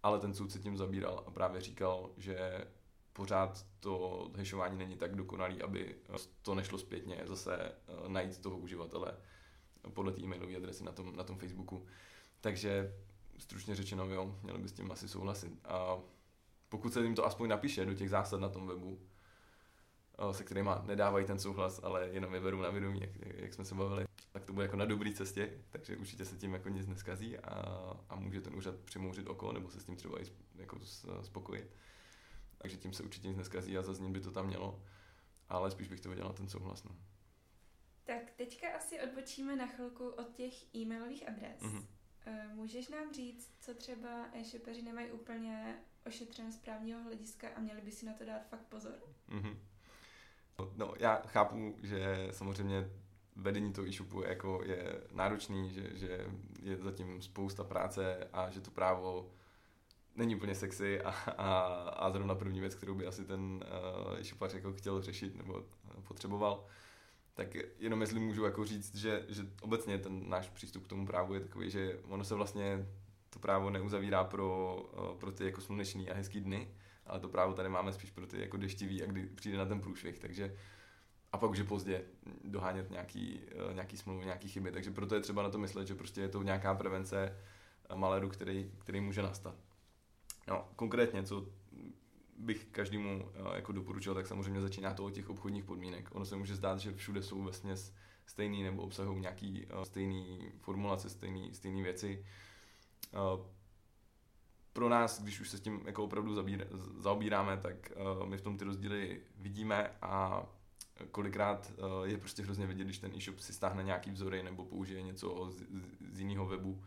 ale 0.02 0.20
ten 0.20 0.34
soud 0.34 0.52
se 0.52 0.58
tím 0.58 0.76
zabíral 0.76 1.24
a 1.26 1.30
právě 1.30 1.60
říkal, 1.60 2.10
že 2.16 2.64
pořád 3.12 3.66
to 3.80 4.30
hashování 4.36 4.78
není 4.78 4.96
tak 4.96 5.16
dokonalý, 5.16 5.62
aby 5.62 5.96
to 6.42 6.54
nešlo 6.54 6.78
zpětně 6.78 7.22
zase 7.24 7.72
najít 8.08 8.38
toho 8.38 8.58
uživatele 8.58 9.16
podle 9.94 10.12
té 10.12 10.20
e-mailové 10.20 10.56
adresy 10.56 10.84
na 10.84 10.92
tom, 10.92 11.16
na 11.16 11.24
tom 11.24 11.38
Facebooku. 11.38 11.86
Takže 12.40 12.94
stručně 13.38 13.74
řečeno, 13.74 14.04
jo, 14.04 14.38
měli 14.42 14.58
by 14.58 14.68
s 14.68 14.72
tím 14.72 14.92
asi 14.92 15.08
souhlasit. 15.08 15.52
A 15.64 15.98
pokud 16.68 16.92
se 16.92 17.02
jim 17.02 17.14
to 17.14 17.26
aspoň 17.26 17.48
napíše 17.48 17.84
do 17.84 17.94
těch 17.94 18.10
zásad 18.10 18.40
na 18.40 18.48
tom 18.48 18.66
webu, 18.66 19.00
se 20.32 20.44
kterými 20.44 20.70
nedávají 20.82 21.26
ten 21.26 21.38
souhlas, 21.38 21.80
ale 21.82 22.08
jenom 22.08 22.34
je 22.34 22.40
berou 22.40 22.60
na 22.60 22.70
vědomí, 22.70 23.00
jak, 23.00 23.10
jak 23.36 23.54
jsme 23.54 23.64
se 23.64 23.74
bavili, 23.74 24.04
tak 24.32 24.44
to 24.44 24.52
bude 24.52 24.64
jako 24.64 24.76
na 24.76 24.84
dobré 24.84 25.12
cestě, 25.12 25.58
takže 25.70 25.96
určitě 25.96 26.24
se 26.24 26.36
tím 26.36 26.54
jako 26.54 26.68
nic 26.68 26.86
neskazí 26.86 27.38
a, 27.38 27.50
a 28.08 28.16
může 28.16 28.40
ten 28.40 28.54
úřad 28.54 28.74
přimouřit 28.76 29.26
oko 29.26 29.52
nebo 29.52 29.70
se 29.70 29.80
s 29.80 29.84
tím 29.84 29.96
třeba 29.96 30.20
i 30.20 30.24
jako 30.54 30.78
spokojit. 31.22 31.76
Takže 32.58 32.76
tím 32.76 32.92
se 32.92 33.02
určitě 33.02 33.28
nic 33.28 33.36
neskazí 33.36 33.78
a 33.78 33.82
zaznít 33.82 34.12
by 34.12 34.20
to 34.20 34.32
tam 34.32 34.46
mělo, 34.46 34.82
ale 35.48 35.70
spíš 35.70 35.88
bych 35.88 36.00
to 36.00 36.08
viděl 36.10 36.24
na 36.24 36.32
ten 36.32 36.48
souhlas. 36.48 36.84
No. 36.84 36.90
Tak 38.04 38.30
teďka 38.30 38.76
asi 38.76 39.00
odbočíme 39.00 39.56
na 39.56 39.66
chvilku 39.66 40.08
od 40.08 40.32
těch 40.32 40.74
e-mailových 40.74 41.28
adres. 41.28 41.62
Mm-hmm. 41.62 41.84
Můžeš 42.54 42.88
nám 42.88 43.12
říct, 43.12 43.54
co 43.60 43.74
třeba 43.74 44.28
e-shopeři 44.32 44.82
nemají 44.82 45.12
úplně 45.12 45.78
ošetřené 46.06 46.52
z 46.52 46.56
právního 46.56 47.02
hlediska 47.02 47.48
a 47.48 47.60
měli 47.60 47.80
by 47.80 47.92
si 47.92 48.06
na 48.06 48.12
to 48.12 48.24
dát 48.24 48.48
fakt 48.48 48.66
pozor? 48.68 48.94
Mm-hmm. 49.28 49.56
No, 50.76 50.92
já 50.98 51.22
chápu, 51.26 51.76
že 51.82 52.28
samozřejmě 52.30 52.90
vedení 53.36 53.72
toho 53.72 53.88
e-shopu 53.88 54.22
jako 54.22 54.60
je 54.64 55.00
náročný, 55.12 55.70
že, 55.70 55.90
že 55.92 56.26
je 56.62 56.76
zatím 56.76 57.22
spousta 57.22 57.64
práce 57.64 58.28
a 58.32 58.50
že 58.50 58.60
to 58.60 58.70
právo 58.70 59.30
není 60.16 60.36
úplně 60.36 60.54
sexy 60.54 61.00
a, 61.00 61.10
a, 61.30 61.62
a 61.88 62.10
zrovna 62.10 62.34
první 62.34 62.60
věc, 62.60 62.74
kterou 62.74 62.94
by 62.94 63.06
asi 63.06 63.24
ten 63.24 63.40
uh, 63.40 64.18
e-shopař 64.18 64.54
jako 64.54 64.72
chtěl 64.72 65.02
řešit 65.02 65.36
nebo 65.36 65.64
potřeboval. 66.08 66.64
Tak 67.34 67.56
jenom 67.78 68.00
jestli 68.00 68.20
můžu 68.20 68.44
jako 68.44 68.64
říct, 68.64 68.94
že, 68.94 69.24
že 69.28 69.42
obecně 69.62 69.98
ten 69.98 70.28
náš 70.28 70.48
přístup 70.48 70.84
k 70.84 70.88
tomu 70.88 71.06
právu 71.06 71.34
je 71.34 71.40
takový, 71.40 71.70
že 71.70 71.98
ono 72.08 72.24
se 72.24 72.34
vlastně 72.34 72.88
to 73.30 73.38
právo 73.38 73.70
neuzavírá 73.70 74.24
pro, 74.24 74.76
uh, 74.98 75.18
pro 75.18 75.32
ty 75.32 75.44
jako 75.44 75.60
sluneční 75.60 76.10
a 76.10 76.14
hezký 76.14 76.40
dny, 76.40 76.68
ale 77.10 77.20
to 77.20 77.28
právo 77.28 77.52
tady 77.52 77.68
máme 77.68 77.92
spíš 77.92 78.10
pro 78.10 78.26
ty 78.26 78.40
jako 78.40 78.56
deštivý 78.56 79.02
a 79.02 79.06
kdy 79.06 79.26
přijde 79.26 79.58
na 79.58 79.66
ten 79.66 79.80
průšvih, 79.80 80.18
takže 80.18 80.56
a 81.32 81.38
pak 81.38 81.50
už 81.50 81.58
je 81.58 81.64
pozdě 81.64 82.04
dohánět 82.44 82.90
nějaký, 82.90 83.40
uh, 83.68 83.74
nějaký 83.74 83.96
smlouvu, 83.96 84.22
nějaký 84.22 84.48
chyby, 84.48 84.72
takže 84.72 84.90
proto 84.90 85.14
je 85.14 85.20
třeba 85.20 85.42
na 85.42 85.50
to 85.50 85.58
myslet, 85.58 85.86
že 85.88 85.94
prostě 85.94 86.20
je 86.20 86.28
to 86.28 86.42
nějaká 86.42 86.74
prevence 86.74 87.36
maléru, 87.94 88.28
který, 88.28 88.70
který 88.78 89.00
může 89.00 89.22
nastat. 89.22 89.54
No, 90.48 90.68
konkrétně, 90.76 91.22
co 91.22 91.46
bych 92.36 92.64
každému 92.64 93.28
eh, 93.34 93.56
jako 93.56 93.72
doporučil, 93.72 94.14
tak 94.14 94.26
samozřejmě 94.26 94.60
začíná 94.60 94.94
to 94.94 95.04
od 95.04 95.10
těch 95.10 95.30
obchodních 95.30 95.64
podmínek. 95.64 96.08
Ono 96.12 96.24
se 96.24 96.36
může 96.36 96.56
zdát, 96.56 96.78
že 96.78 96.92
všude 96.92 97.22
jsou 97.22 97.42
vlastně 97.42 97.74
stejný 98.26 98.62
nebo 98.62 98.82
obsahují 98.82 99.20
nějaký 99.20 99.66
stejný 99.82 100.52
formulace, 100.58 101.10
stejný, 101.10 101.54
stejný 101.54 101.82
věci. 101.82 102.24
Pro 104.72 104.88
nás, 104.88 105.22
když 105.22 105.40
už 105.40 105.48
se 105.48 105.58
s 105.58 105.60
tím 105.60 105.82
jako 105.86 106.04
opravdu 106.04 106.34
zabír, 106.34 106.66
zaobíráme, 106.98 107.56
tak 107.56 107.92
uh, 108.20 108.28
my 108.28 108.36
v 108.36 108.42
tom 108.42 108.58
ty 108.58 108.64
rozdíly 108.64 109.20
vidíme 109.36 109.90
a 110.02 110.42
kolikrát 111.10 111.72
uh, 111.76 112.08
je 112.08 112.18
prostě 112.18 112.42
hrozně 112.42 112.66
vidět, 112.66 112.84
když 112.84 112.98
ten 112.98 113.12
e-shop 113.16 113.38
si 113.38 113.52
stáhne 113.52 113.82
nějaký 113.82 114.10
vzory 114.10 114.42
nebo 114.42 114.64
použije 114.64 115.02
něco 115.02 115.50
z, 115.50 115.56
z, 115.58 116.16
z 116.16 116.20
jiného 116.20 116.46
webu, 116.46 116.82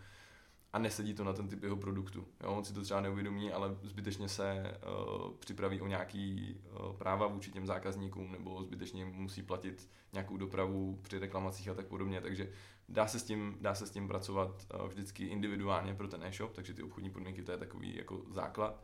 a 0.73 0.79
nesedí 0.79 1.13
to 1.13 1.23
na 1.23 1.33
ten 1.33 1.47
typ 1.47 1.63
jeho 1.63 1.75
produktu. 1.75 2.27
Jo, 2.43 2.51
on 2.51 2.65
si 2.65 2.73
to 2.73 2.81
třeba 2.81 3.01
neuvědomí, 3.01 3.51
ale 3.51 3.77
zbytečně 3.83 4.29
se 4.29 4.77
uh, 4.88 5.31
připraví 5.33 5.81
o 5.81 5.88
nějaký 5.88 6.55
uh, 6.55 6.95
práva 6.95 7.27
vůči 7.27 7.51
těm 7.51 7.65
zákazníkům 7.65 8.31
nebo 8.31 8.63
zbytečně 8.63 9.05
musí 9.05 9.43
platit 9.43 9.89
nějakou 10.13 10.38
dopravu 10.38 10.99
při 11.01 11.19
reklamacích 11.19 11.69
a 11.69 11.73
tak 11.73 11.88
podobně. 11.88 12.21
Takže 12.21 12.49
dá 12.89 13.07
se 13.07 13.19
s 13.19 13.23
tím, 13.23 13.57
dá 13.62 13.75
se 13.75 13.88
s 13.88 13.91
tím 13.91 14.07
pracovat 14.07 14.67
uh, 14.73 14.88
vždycky 14.88 15.25
individuálně 15.25 15.93
pro 15.93 16.07
ten 16.07 16.23
e-shop, 16.23 16.53
takže 16.53 16.73
ty 16.73 16.83
obchodní 16.83 17.09
podmínky 17.09 17.41
to 17.41 17.51
je 17.51 17.57
takový 17.57 17.95
jako 17.95 18.21
základ. 18.29 18.83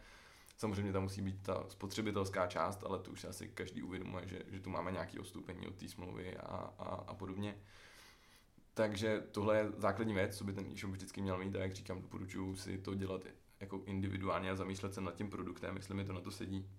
Samozřejmě 0.57 0.93
tam 0.93 1.03
musí 1.03 1.21
být 1.21 1.41
ta 1.41 1.63
spotřebitelská 1.67 2.47
část, 2.47 2.83
ale 2.83 2.99
to 2.99 3.11
už 3.11 3.23
asi 3.23 3.47
každý 3.47 3.83
uvědomuje, 3.83 4.27
že, 4.27 4.41
že 4.47 4.59
tu 4.59 4.69
máme 4.69 4.91
nějaké 4.91 5.19
odstoupení 5.19 5.67
od 5.67 5.75
té 5.75 5.87
smlouvy 5.87 6.37
a, 6.37 6.73
a, 6.79 6.83
a 7.07 7.13
podobně. 7.13 7.53
Uh, 7.53 7.59
takže 8.73 9.23
tohle 9.31 9.57
je 9.57 9.71
základní 9.77 10.13
věc, 10.13 10.37
co 10.37 10.43
by 10.43 10.53
ten 10.53 10.65
e-shop 10.65 10.91
vždycky 10.91 11.21
měl 11.21 11.37
mít 11.37 11.55
a 11.55 11.59
jak 11.59 11.73
říkám, 11.73 12.01
doporučuji 12.01 12.55
si 12.55 12.77
to 12.77 12.95
dělat 12.95 13.21
jako 13.59 13.81
individuálně 13.85 14.51
a 14.51 14.55
zamýšlet 14.55 14.93
se 14.93 15.01
nad 15.01 15.15
tím 15.15 15.29
produktem, 15.29 15.75
jestli 15.75 15.95
mi 15.95 16.05
to 16.05 16.13
na 16.13 16.21
to 16.21 16.31
sedí. 16.31 16.69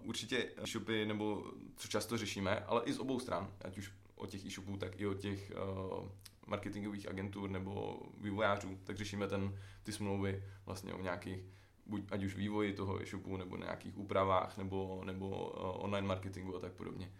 Určitě 0.00 0.52
e-shopy, 0.56 1.06
nebo 1.06 1.44
co 1.76 1.88
často 1.88 2.18
řešíme, 2.18 2.60
ale 2.60 2.82
i 2.84 2.92
z 2.92 2.98
obou 2.98 3.20
stran, 3.20 3.52
ať 3.64 3.78
už 3.78 3.92
od 4.14 4.30
těch 4.30 4.44
e-shopů, 4.44 4.76
tak 4.76 5.00
i 5.00 5.06
od 5.06 5.18
těch 5.18 5.52
uh, 5.52 6.08
marketingových 6.46 7.08
agentur 7.08 7.50
nebo 7.50 8.02
vývojářů, 8.20 8.78
tak 8.84 8.96
řešíme 8.96 9.28
ten, 9.28 9.58
ty 9.82 9.92
smlouvy 9.92 10.44
vlastně 10.66 10.94
o 10.94 11.02
nějakých, 11.02 11.44
buď 11.86 12.02
ať 12.10 12.24
už 12.24 12.34
vývoji 12.34 12.72
toho 12.72 13.02
e-shopu, 13.02 13.36
nebo 13.36 13.56
nějakých 13.56 13.98
úpravách, 13.98 14.58
nebo, 14.58 15.02
nebo 15.04 15.28
uh, 15.28 15.84
online 15.84 16.08
marketingu 16.08 16.56
a 16.56 16.60
tak 16.60 16.72
podobně. 16.72 17.12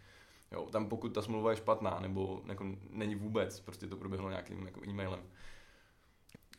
Jo, 0.53 0.69
tam 0.73 0.89
pokud 0.89 1.09
ta 1.09 1.23
smlouva 1.23 1.51
je 1.51 1.57
špatná, 1.57 2.01
nebo 2.01 2.43
jako 2.47 2.67
není 2.91 3.15
vůbec, 3.15 3.61
prostě 3.61 3.87
to 3.87 3.97
proběhlo 3.97 4.31
nějakým 4.31 4.67
jako 4.67 4.81
e-mailem, 4.89 5.21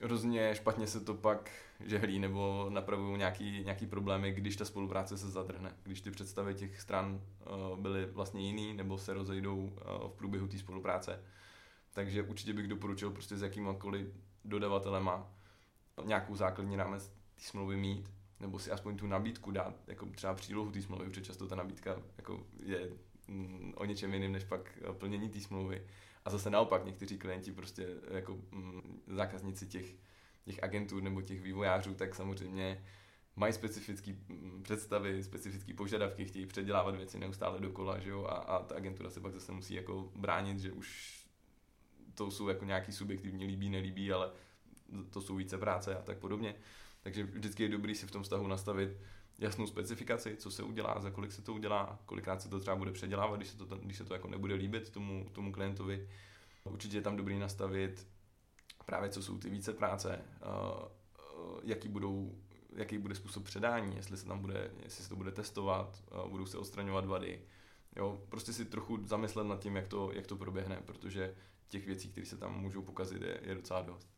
hrozně 0.02 0.56
špatně 0.56 0.88
se 0.88 1.00
to 1.00 1.14
pak 1.14 1.52
žehlí 1.86 2.20
nebo 2.20 2.68
napravují 2.70 3.18
nějaký, 3.18 3.64
nějaký 3.64 3.88
problémy, 3.88 4.32
když 4.32 4.56
ta 4.56 4.66
spolupráce 4.66 5.18
se 5.18 5.30
zadrhne. 5.30 5.76
Když 5.84 6.02
ty 6.02 6.12
představy 6.12 6.56
těch 6.56 6.82
stran 6.82 7.22
uh, 7.72 7.80
byly 7.80 8.06
vlastně 8.06 8.42
jiný 8.42 8.74
nebo 8.74 8.98
se 8.98 9.14
rozejdou 9.14 9.58
uh, 9.58 10.10
v 10.10 10.14
průběhu 10.14 10.48
té 10.48 10.58
spolupráce. 10.58 11.24
Takže 11.94 12.24
určitě 12.24 12.54
bych 12.54 12.68
doporučil 12.68 13.12
prostě 13.12 13.38
s 13.38 13.42
jakýmkoliv 13.42 14.08
dodavatelema 14.46 15.32
nějakou 16.04 16.36
základní 16.36 16.76
rámec 16.76 17.08
té 17.08 17.42
smlouvy 17.42 17.78
mít, 17.78 18.12
nebo 18.40 18.60
si 18.60 18.72
aspoň 18.72 18.98
tu 18.98 19.08
nabídku 19.08 19.52
dát, 19.52 19.76
jako 19.88 20.06
třeba 20.06 20.34
přílohu 20.34 20.72
té 20.72 20.82
smlouvy, 20.82 21.06
protože 21.06 21.22
často 21.22 21.48
ta 21.48 21.56
nabídka 21.56 22.02
jako 22.18 22.44
je 22.64 22.90
mm, 23.28 23.74
o 23.76 23.86
něčem 23.86 24.14
jiném, 24.14 24.32
než 24.32 24.44
pak 24.44 24.78
eh, 24.82 24.94
plnění 24.94 25.30
té 25.30 25.40
smlouvy. 25.40 25.88
A 26.26 26.30
zase 26.30 26.50
naopak, 26.50 26.86
někteří 26.86 27.18
klienti 27.18 27.52
prostě 27.52 27.88
eh, 28.08 28.16
jako 28.16 28.40
mm, 28.52 29.02
zákazníci 29.08 29.68
těch, 29.68 29.96
těch 30.46 30.64
agentur 30.64 31.04
nebo 31.04 31.22
těch 31.22 31.42
vývojářů, 31.42 31.94
tak 31.94 32.16
samozřejmě 32.16 32.86
mají 33.36 33.54
specifické 33.54 34.12
mm, 34.12 34.64
představy, 34.64 35.24
specifické 35.24 35.74
požadavky, 35.74 36.26
chtějí 36.26 36.46
předělávat 36.46 36.96
věci 36.96 37.20
neustále 37.20 37.60
dokola, 37.60 38.00
že 38.00 38.10
jo, 38.10 38.24
a, 38.24 38.34
a 38.34 38.64
ta 38.64 38.76
agentura 38.76 39.10
se 39.10 39.20
pak 39.20 39.34
zase 39.34 39.52
musí 39.52 39.74
jako 39.74 40.12
bránit, 40.16 40.60
že 40.60 40.72
už 40.72 41.20
to 42.16 42.32
jsou 42.32 42.48
jako 42.48 42.66
nějaký 42.66 42.92
subjektivní 42.92 43.46
líbí, 43.46 43.70
nelíbí, 43.70 44.12
ale 44.12 44.32
to 45.10 45.22
jsou 45.22 45.36
více 45.36 45.58
práce 45.58 45.96
a 45.96 46.02
tak 46.02 46.18
podobně. 46.18 46.56
Takže 47.04 47.24
vždycky 47.24 47.64
je 47.64 47.70
dobrý 47.70 47.96
si 47.96 48.08
v 48.08 48.12
tom 48.12 48.24
vztahu 48.24 48.48
nastavit 48.48 48.98
jasnou 49.44 49.68
specifikaci, 49.68 50.36
co 50.36 50.52
se 50.52 50.64
udělá, 50.64 51.00
za 51.00 51.12
kolik 51.12 51.32
se 51.32 51.42
to 51.42 51.54
udělá, 51.54 52.00
kolikrát 52.06 52.42
se 52.42 52.50
to 52.50 52.60
třeba 52.60 52.76
bude 52.76 52.92
předělávat, 52.92 53.38
když 53.38 53.50
se 53.50 53.58
to, 53.58 53.66
když 53.66 53.98
se 53.98 54.06
to 54.06 54.14
jako 54.14 54.28
nebude 54.28 54.56
líbit 54.56 54.90
tomu, 54.90 55.30
tomu 55.32 55.52
klientovi. 55.52 56.10
Určitě 56.64 56.98
je 56.98 57.02
tam 57.02 57.18
dobrý 57.18 57.40
nastavit 57.40 58.08
právě 58.86 59.10
co 59.10 59.24
jsou 59.24 59.38
ty 59.38 59.50
více 59.50 59.74
práce, 59.74 60.22
jaký 61.64 61.88
budou 61.88 62.36
jaký 62.76 62.98
bude 62.98 63.16
způsob 63.16 63.44
předání, 63.44 63.96
jestli 63.96 64.18
se 64.18 64.26
tam 64.26 64.40
bude, 64.40 64.72
jestli 64.84 65.04
se 65.04 65.10
to 65.10 65.16
bude 65.16 65.32
testovat, 65.32 66.04
budou 66.28 66.46
se 66.46 66.58
odstraňovat 66.58 67.06
vady. 67.06 67.42
Jo, 67.96 68.22
prostě 68.30 68.54
si 68.54 68.66
trochu 68.66 69.06
zamyslet 69.06 69.44
nad 69.44 69.60
tím, 69.60 69.76
jak 69.76 69.88
to, 69.88 70.12
jak 70.14 70.28
to 70.28 70.36
proběhne, 70.36 70.82
protože 70.86 71.36
těch 71.68 71.86
věcí, 71.86 72.10
které 72.10 72.26
se 72.26 72.38
tam 72.38 72.62
můžou 72.62 72.82
pokazit, 72.82 73.22
je, 73.22 73.40
je 73.42 73.56
docela 73.56 73.82
dost. 73.82 74.10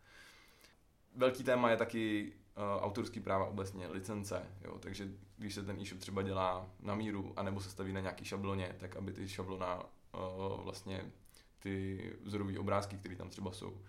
Velký 1.16 1.44
téma 1.44 1.72
je 1.72 1.78
taky 1.78 2.34
autorský 2.56 3.20
práva 3.20 3.46
obecně, 3.46 3.88
licence, 3.88 4.44
jo, 4.64 4.80
takže 4.80 5.10
když 5.38 5.54
se 5.56 5.64
ten 5.64 5.80
e-shop 5.82 6.00
třeba 6.00 6.22
dělá 6.22 6.70
na 6.80 6.96
míru, 6.96 7.34
anebo 7.36 7.62
se 7.62 7.70
staví 7.70 7.94
na 7.94 8.00
nějaký 8.00 8.26
šabloně, 8.26 8.76
tak 8.80 8.96
aby 8.96 9.14
ty 9.14 9.28
šablona 9.28 9.84
uh, 9.84 10.64
vlastně 10.64 11.12
ty 11.60 12.00
vzorové 12.24 12.60
obrázky, 12.60 12.98
které 12.98 13.16
tam 13.16 13.30
třeba 13.30 13.52
jsou, 13.52 13.82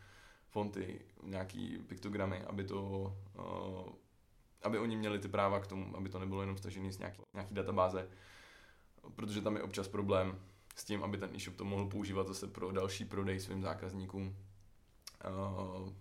fonty, 0.48 1.00
nějaký 1.22 1.78
piktogramy, 1.78 2.42
aby 2.42 2.64
to 2.64 2.82
uh, 3.38 3.92
aby 4.62 4.78
oni 4.78 4.96
měli 4.96 5.18
ty 5.18 5.28
práva 5.28 5.60
k 5.60 5.66
tomu, 5.66 5.96
aby 5.96 6.08
to 6.08 6.18
nebylo 6.18 6.40
jenom 6.40 6.56
stažené 6.56 6.92
z 6.92 6.98
nějaký, 6.98 7.22
nějaký 7.34 7.54
databáze, 7.54 8.08
protože 9.14 9.40
tam 9.40 9.56
je 9.56 9.62
občas 9.62 9.88
problém 9.88 10.40
s 10.76 10.84
tím, 10.84 11.04
aby 11.04 11.18
ten 11.18 11.30
e-shop 11.34 11.56
to 11.56 11.64
mohl 11.64 11.86
používat 11.86 12.28
zase 12.28 12.46
pro 12.46 12.72
další 12.72 13.04
prodej 13.04 13.40
svým 13.40 13.62
zákazníkům. 13.62 14.36
Uh, 15.28 15.92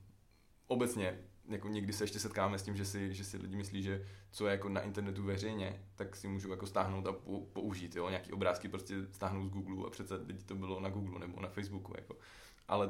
obecně, 0.68 1.20
jako 1.50 1.68
někdy 1.68 1.94
se 1.94 2.04
ještě 2.04 2.20
setkáme 2.20 2.60
s 2.60 2.64
tím, 2.64 2.76
že 2.76 2.86
si, 2.86 3.14
že 3.14 3.24
si 3.24 3.38
lidi 3.38 3.56
myslí, 3.56 3.84
že 3.84 4.06
co 4.32 4.48
je 4.48 4.52
jako 4.52 4.70
na 4.70 4.82
internetu 4.82 5.24
veřejně, 5.24 5.82
tak 5.96 6.16
si 6.16 6.28
můžou 6.28 6.52
jako 6.52 6.68
stáhnout 6.68 7.08
a 7.08 7.16
použít, 7.54 7.96
jo, 7.96 8.10
nějaký 8.10 8.32
obrázky 8.32 8.70
prostě 8.70 8.96
stáhnout 9.12 9.46
z 9.46 9.50
Google 9.50 9.88
a 9.88 9.90
přece 9.90 10.16
lidi 10.16 10.44
to 10.44 10.56
bylo 10.56 10.80
na 10.80 10.90
Google 10.90 11.20
nebo 11.20 11.42
na 11.42 11.48
Facebooku, 11.48 11.94
jako. 11.96 12.18
Ale 12.68 12.90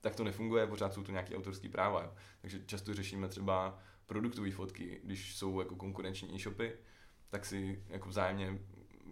tak 0.00 0.16
to 0.16 0.24
nefunguje, 0.24 0.66
pořád 0.66 0.94
jsou 0.94 1.02
to 1.02 1.12
nějaké 1.12 1.36
autorské 1.36 1.68
práva, 1.68 2.02
jo. 2.02 2.12
Takže 2.40 2.60
často 2.66 2.94
řešíme 2.94 3.28
třeba 3.28 3.78
produktové 4.06 4.50
fotky, 4.50 5.00
když 5.04 5.36
jsou 5.36 5.60
jako 5.60 5.76
konkurenční 5.76 6.34
e-shopy, 6.34 6.72
tak 7.28 7.46
si 7.46 7.82
jako 7.88 8.08
vzájemně 8.08 8.58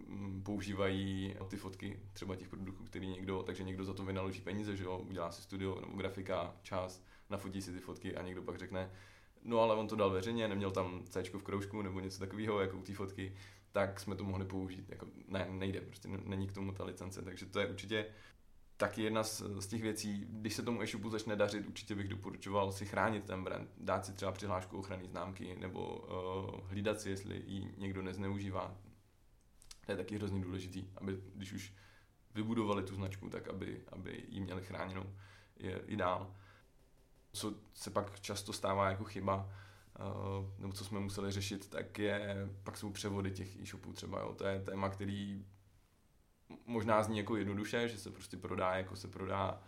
mm, 0.07 0.43
používají 0.43 1.35
ty 1.47 1.57
fotky 1.57 1.99
třeba 2.13 2.35
těch 2.35 2.47
produktů, 2.49 2.83
který 2.83 3.07
někdo, 3.07 3.43
takže 3.43 3.63
někdo 3.63 3.85
za 3.85 3.93
to 3.93 4.05
vynaloží 4.05 4.41
peníze, 4.41 4.75
že 4.75 4.83
jo, 4.83 4.97
udělá 4.97 5.31
si 5.31 5.41
studio 5.41 5.81
nebo 5.81 5.97
grafika, 5.97 6.55
čas, 6.61 7.03
nafotí 7.33 7.61
si 7.61 7.73
ty 7.73 7.79
fotky 7.79 8.15
a 8.15 8.21
někdo 8.21 8.41
pak 8.41 8.57
řekne, 8.57 8.91
no 9.43 9.59
ale 9.59 9.75
on 9.75 9.87
to 9.87 9.95
dal 9.95 10.09
veřejně, 10.09 10.47
neměl 10.47 10.71
tam 10.71 11.03
C 11.09 11.23
v 11.23 11.43
kroužku 11.43 11.81
nebo 11.81 11.99
něco 11.99 12.19
takového, 12.19 12.59
jako 12.59 12.77
u 12.77 12.81
té 12.81 12.93
fotky, 12.93 13.35
tak 13.71 13.99
jsme 13.99 14.15
to 14.15 14.23
mohli 14.23 14.45
použít. 14.45 14.89
Jako, 14.89 15.07
ne, 15.27 15.47
nejde, 15.49 15.81
prostě 15.81 16.07
není 16.07 16.47
k 16.47 16.53
tomu 16.53 16.71
ta 16.71 16.83
licence, 16.83 17.21
takže 17.21 17.45
to 17.45 17.59
je 17.59 17.67
určitě 17.67 18.05
taky 18.77 19.03
jedna 19.03 19.23
z, 19.23 19.43
z 19.59 19.67
těch 19.67 19.81
věcí, 19.81 20.25
když 20.29 20.53
se 20.53 20.63
tomu 20.63 20.81
e-shopu 20.81 21.09
začne 21.09 21.35
dařit, 21.35 21.67
určitě 21.67 21.95
bych 21.95 22.07
doporučoval 22.07 22.71
si 22.71 22.85
chránit 22.85 23.23
ten 23.23 23.43
brand, 23.43 23.69
dát 23.77 24.05
si 24.05 24.13
třeba 24.13 24.31
přihlášku 24.31 24.77
ochrany 24.77 25.07
známky 25.07 25.55
nebo 25.59 25.95
uh, 25.95 26.69
hlídat 26.69 27.01
si, 27.01 27.09
jestli 27.09 27.43
ji 27.47 27.73
někdo 27.77 28.01
nezneužívá. 28.01 28.77
To 29.85 29.91
je 29.91 29.97
taky 29.97 30.15
hrozně 30.15 30.41
důležitý, 30.41 30.87
aby 30.95 31.17
když 31.35 31.53
už 31.53 31.73
vybudovali 32.35 32.83
tu 32.83 32.95
značku, 32.95 33.29
tak 33.29 33.47
aby, 33.47 33.81
aby 33.91 34.23
ji 34.29 34.39
měli 34.39 34.61
chráněnou, 34.61 35.05
je 35.57 35.81
ideál. 35.87 36.35
Co 37.33 37.53
se 37.73 37.89
pak 37.89 38.19
často 38.19 38.53
stává 38.53 38.89
jako 38.89 39.03
chyba, 39.03 39.49
uh, 39.99 40.59
nebo 40.59 40.73
co 40.73 40.85
jsme 40.85 40.99
museli 40.99 41.31
řešit, 41.31 41.69
tak 41.69 41.99
je, 41.99 42.49
pak 42.63 42.77
jsou 42.77 42.91
převody 42.91 43.31
těch 43.31 43.61
e-shopů 43.61 43.93
třeba, 43.93 44.19
jo. 44.19 44.33
to 44.33 44.45
je 44.45 44.59
téma, 44.59 44.89
který 44.89 45.45
možná 46.65 47.03
zní 47.03 47.17
jako 47.17 47.35
jednoduše, 47.35 47.89
že 47.89 47.97
se 47.97 48.11
prostě 48.11 48.37
prodá, 48.37 48.75
jako 48.75 48.95
se 48.95 49.07
prodá 49.07 49.61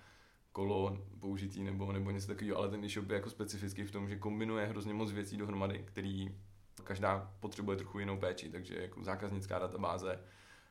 kolo 0.52 0.98
použitý 1.20 1.64
nebo, 1.64 1.92
nebo 1.92 2.12
něco 2.12 2.28
takového, 2.28 2.58
ale 2.58 2.70
ten 2.70 2.84
e-shop 2.84 3.10
je 3.10 3.16
jako 3.16 3.30
specifický 3.30 3.84
v 3.84 3.92
tom, 3.92 4.10
že 4.10 4.16
kombinuje 4.16 4.66
hrozně 4.66 4.94
moc 4.94 5.12
věcí 5.12 5.38
dohromady, 5.38 5.84
který 5.86 6.36
každá 6.84 7.34
potřebuje 7.40 7.78
trochu 7.78 8.00
jinou 8.00 8.18
péči, 8.18 8.50
takže 8.50 8.82
jako 8.82 9.04
zákaznická 9.04 9.60
databáze, 9.60 10.20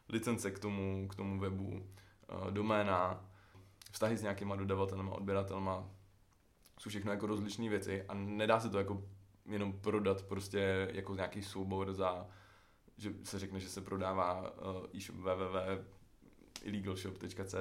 licence 0.08 0.50
k 0.50 0.58
tomu, 0.58 1.08
k 1.08 1.14
tomu 1.14 1.40
webu, 1.40 1.86
eh, 2.28 2.50
doména, 2.50 3.28
vztahy 3.90 4.16
s 4.16 4.22
nějakýma 4.22 4.56
dodavatelema, 4.56 5.12
odběratelema, 5.12 5.90
jsou 6.80 6.90
všechno 6.90 7.10
jako 7.10 7.26
rozličné 7.26 7.68
věci 7.68 8.02
a 8.02 8.14
nedá 8.14 8.60
se 8.60 8.70
to 8.70 8.78
jako 8.78 9.04
jenom 9.46 9.72
prodat 9.72 10.22
prostě 10.22 10.88
jako 10.92 11.14
nějaký 11.14 11.42
soubor 11.42 11.94
za, 11.94 12.26
že 12.96 13.14
se 13.24 13.38
řekne, 13.38 13.60
že 13.60 13.68
se 13.68 13.80
prodává 13.80 14.54
eh, 14.92 14.96
e-shop 14.96 15.16
www 15.16 15.84
illegalshop.cz 16.62 17.54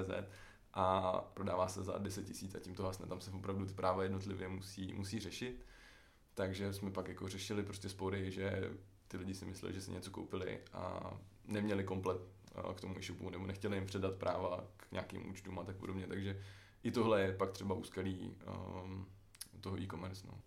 a 0.73 1.12
prodává 1.34 1.67
se 1.67 1.84
za 1.84 1.97
10 1.97 2.26
tisíc 2.26 2.56
a 2.56 2.60
tím 2.60 2.76
to 2.76 2.84
vlastně 2.84 3.06
tam 3.06 3.21
se 3.21 3.32
opravdu 3.32 3.65
ty 3.65 3.73
práva 3.73 4.04
jednotlivě 4.04 4.47
musí, 4.47 4.93
musí 4.93 5.19
řešit. 5.19 5.65
Takže 6.34 6.73
jsme 6.73 6.91
pak 6.91 7.08
jako 7.08 7.28
řešili 7.28 7.63
prostě 7.63 7.89
spory, 7.89 8.32
že 8.32 8.71
ty 9.08 9.17
lidi 9.17 9.34
si 9.34 9.45
mysleli, 9.45 9.76
že 9.76 9.82
si 9.82 9.91
něco 9.91 10.12
koupili 10.12 10.60
a 10.73 11.13
neměli 11.45 11.84
komplet 11.84 12.17
k 12.76 12.82
tomu 12.82 12.97
e-shopu 12.97 13.30
nebo 13.30 13.47
nechtěli 13.47 13.78
jim 13.78 13.86
předat 13.86 14.15
práva 14.15 14.67
k 14.78 14.91
nějakým 14.91 15.30
účtům 15.30 15.60
a 15.60 15.63
tak 15.63 15.76
podobně. 15.76 16.08
Takže 16.08 16.43
i 16.84 16.91
tohle 16.91 17.22
je 17.22 17.34
pak 17.34 17.52
třeba 17.52 17.76
úskalí 17.76 18.38
um, 18.84 19.08
toho 19.62 19.82
e-commerce. 19.82 20.28
No. 20.28 20.41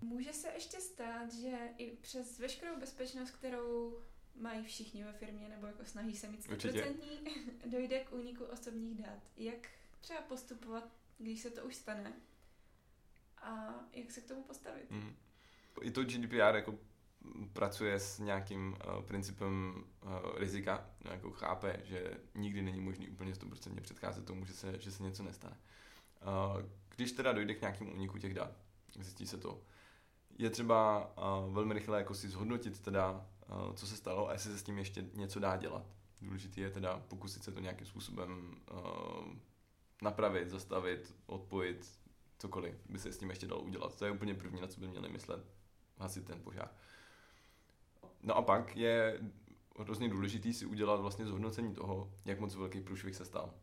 Může 0.00 0.32
se 0.32 0.48
ještě 0.48 0.80
stát, 0.80 1.32
že 1.32 1.58
i 1.76 1.96
přes 1.96 2.38
veškerou 2.38 2.80
bezpečnost, 2.80 3.30
kterou 3.30 3.98
mají 4.34 4.64
všichni 4.64 5.04
ve 5.04 5.12
firmě, 5.12 5.48
nebo 5.48 5.66
jako 5.66 5.84
snaží 5.84 6.16
se 6.16 6.28
mít 6.28 6.48
100% 6.48 6.94
dojde 7.66 8.04
k 8.04 8.12
úniku 8.12 8.44
osobních 8.44 8.94
dat. 8.94 9.22
Jak 9.36 9.68
třeba 10.00 10.20
postupovat, 10.20 10.84
když 11.18 11.40
se 11.40 11.50
to 11.50 11.64
už 11.64 11.74
stane? 11.74 12.12
A 13.38 13.74
jak 13.92 14.10
se 14.10 14.20
k 14.20 14.28
tomu 14.28 14.42
postavit? 14.42 14.90
Mm. 14.90 15.16
I 15.82 15.90
to 15.90 16.04
GDPR 16.04 16.54
jako 16.54 16.78
pracuje 17.52 18.00
s 18.00 18.18
nějakým 18.18 18.76
uh, 18.86 19.02
principem 19.02 19.84
uh, 20.02 20.10
rizika, 20.38 20.90
jako 21.00 21.30
chápe, 21.30 21.80
že 21.84 22.10
nikdy 22.34 22.62
není 22.62 22.80
možný 22.80 23.08
úplně 23.08 23.32
100% 23.32 23.80
předcházet 23.80 24.24
tomu, 24.24 24.44
že 24.44 24.52
se, 24.52 24.80
že 24.80 24.92
se 24.92 25.02
něco 25.02 25.22
nestane. 25.22 25.56
Uh, 26.22 26.62
když 26.96 27.12
teda 27.12 27.32
dojde 27.32 27.54
k 27.54 27.60
nějakému 27.60 27.94
úniku 27.94 28.18
těch 28.18 28.34
dat, 28.34 28.50
zjistí 28.94 29.26
se 29.26 29.38
to, 29.38 29.62
je 30.38 30.50
třeba 30.50 31.10
uh, 31.46 31.54
velmi 31.54 31.74
rychle 31.74 31.98
jako 31.98 32.14
si 32.14 32.28
zhodnotit 32.28 32.80
teda 32.80 33.26
Eh, 33.48 33.74
co 33.74 33.86
se 33.86 33.96
stalo 33.96 34.28
a 34.28 34.32
jestli 34.32 34.50
se 34.50 34.58
s 34.58 34.62
tím 34.62 34.78
ještě 34.78 35.04
něco 35.14 35.40
dá 35.40 35.56
dělat. 35.56 35.86
Důležité 36.20 36.60
je 36.60 36.70
teda 36.70 37.02
pokusit 37.08 37.44
se 37.44 37.52
to 37.52 37.60
nějakým 37.60 37.86
způsobem 37.86 38.60
uh, 38.70 39.32
napravit, 40.02 40.50
zastavit, 40.50 41.14
odpojit, 41.26 41.98
cokoliv 42.38 42.74
by 42.88 42.98
se 42.98 43.12
s 43.12 43.18
tím 43.18 43.30
ještě 43.30 43.46
dalo 43.46 43.62
udělat. 43.62 43.98
To 43.98 44.04
je 44.04 44.10
úplně 44.10 44.34
první, 44.34 44.60
na 44.60 44.66
co 44.66 44.80
by 44.80 44.88
měli 44.88 45.08
myslet, 45.08 45.46
hasit 45.98 46.26
ten 46.26 46.40
požár. 46.40 46.68
No 46.68 46.78
a 48.32 48.42
pak 48.42 48.76
je 48.76 49.20
hrozně 49.78 50.08
důležitý 50.08 50.54
si 50.54 50.66
udělat 50.66 51.00
vlastně 51.00 51.26
zhodnocení 51.26 51.74
toho, 51.74 52.12
jak 52.24 52.40
moc 52.40 52.54
velký 52.54 52.80
průšvih 52.80 53.16
se 53.16 53.24
stal. 53.24 53.54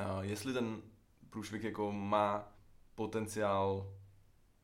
Uh, 0.00 0.20
jestli 0.20 0.52
ten 0.52 0.82
průšvih 1.30 1.64
jako 1.64 1.92
má 1.92 2.52
potenciál 2.94 3.92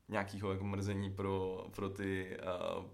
nějakého 0.09 0.53
jako 0.53 0.65
mrzení 0.65 1.11
pro, 1.11 1.67
pro 1.75 1.91
ty 1.91 2.39
uh, 2.79 2.85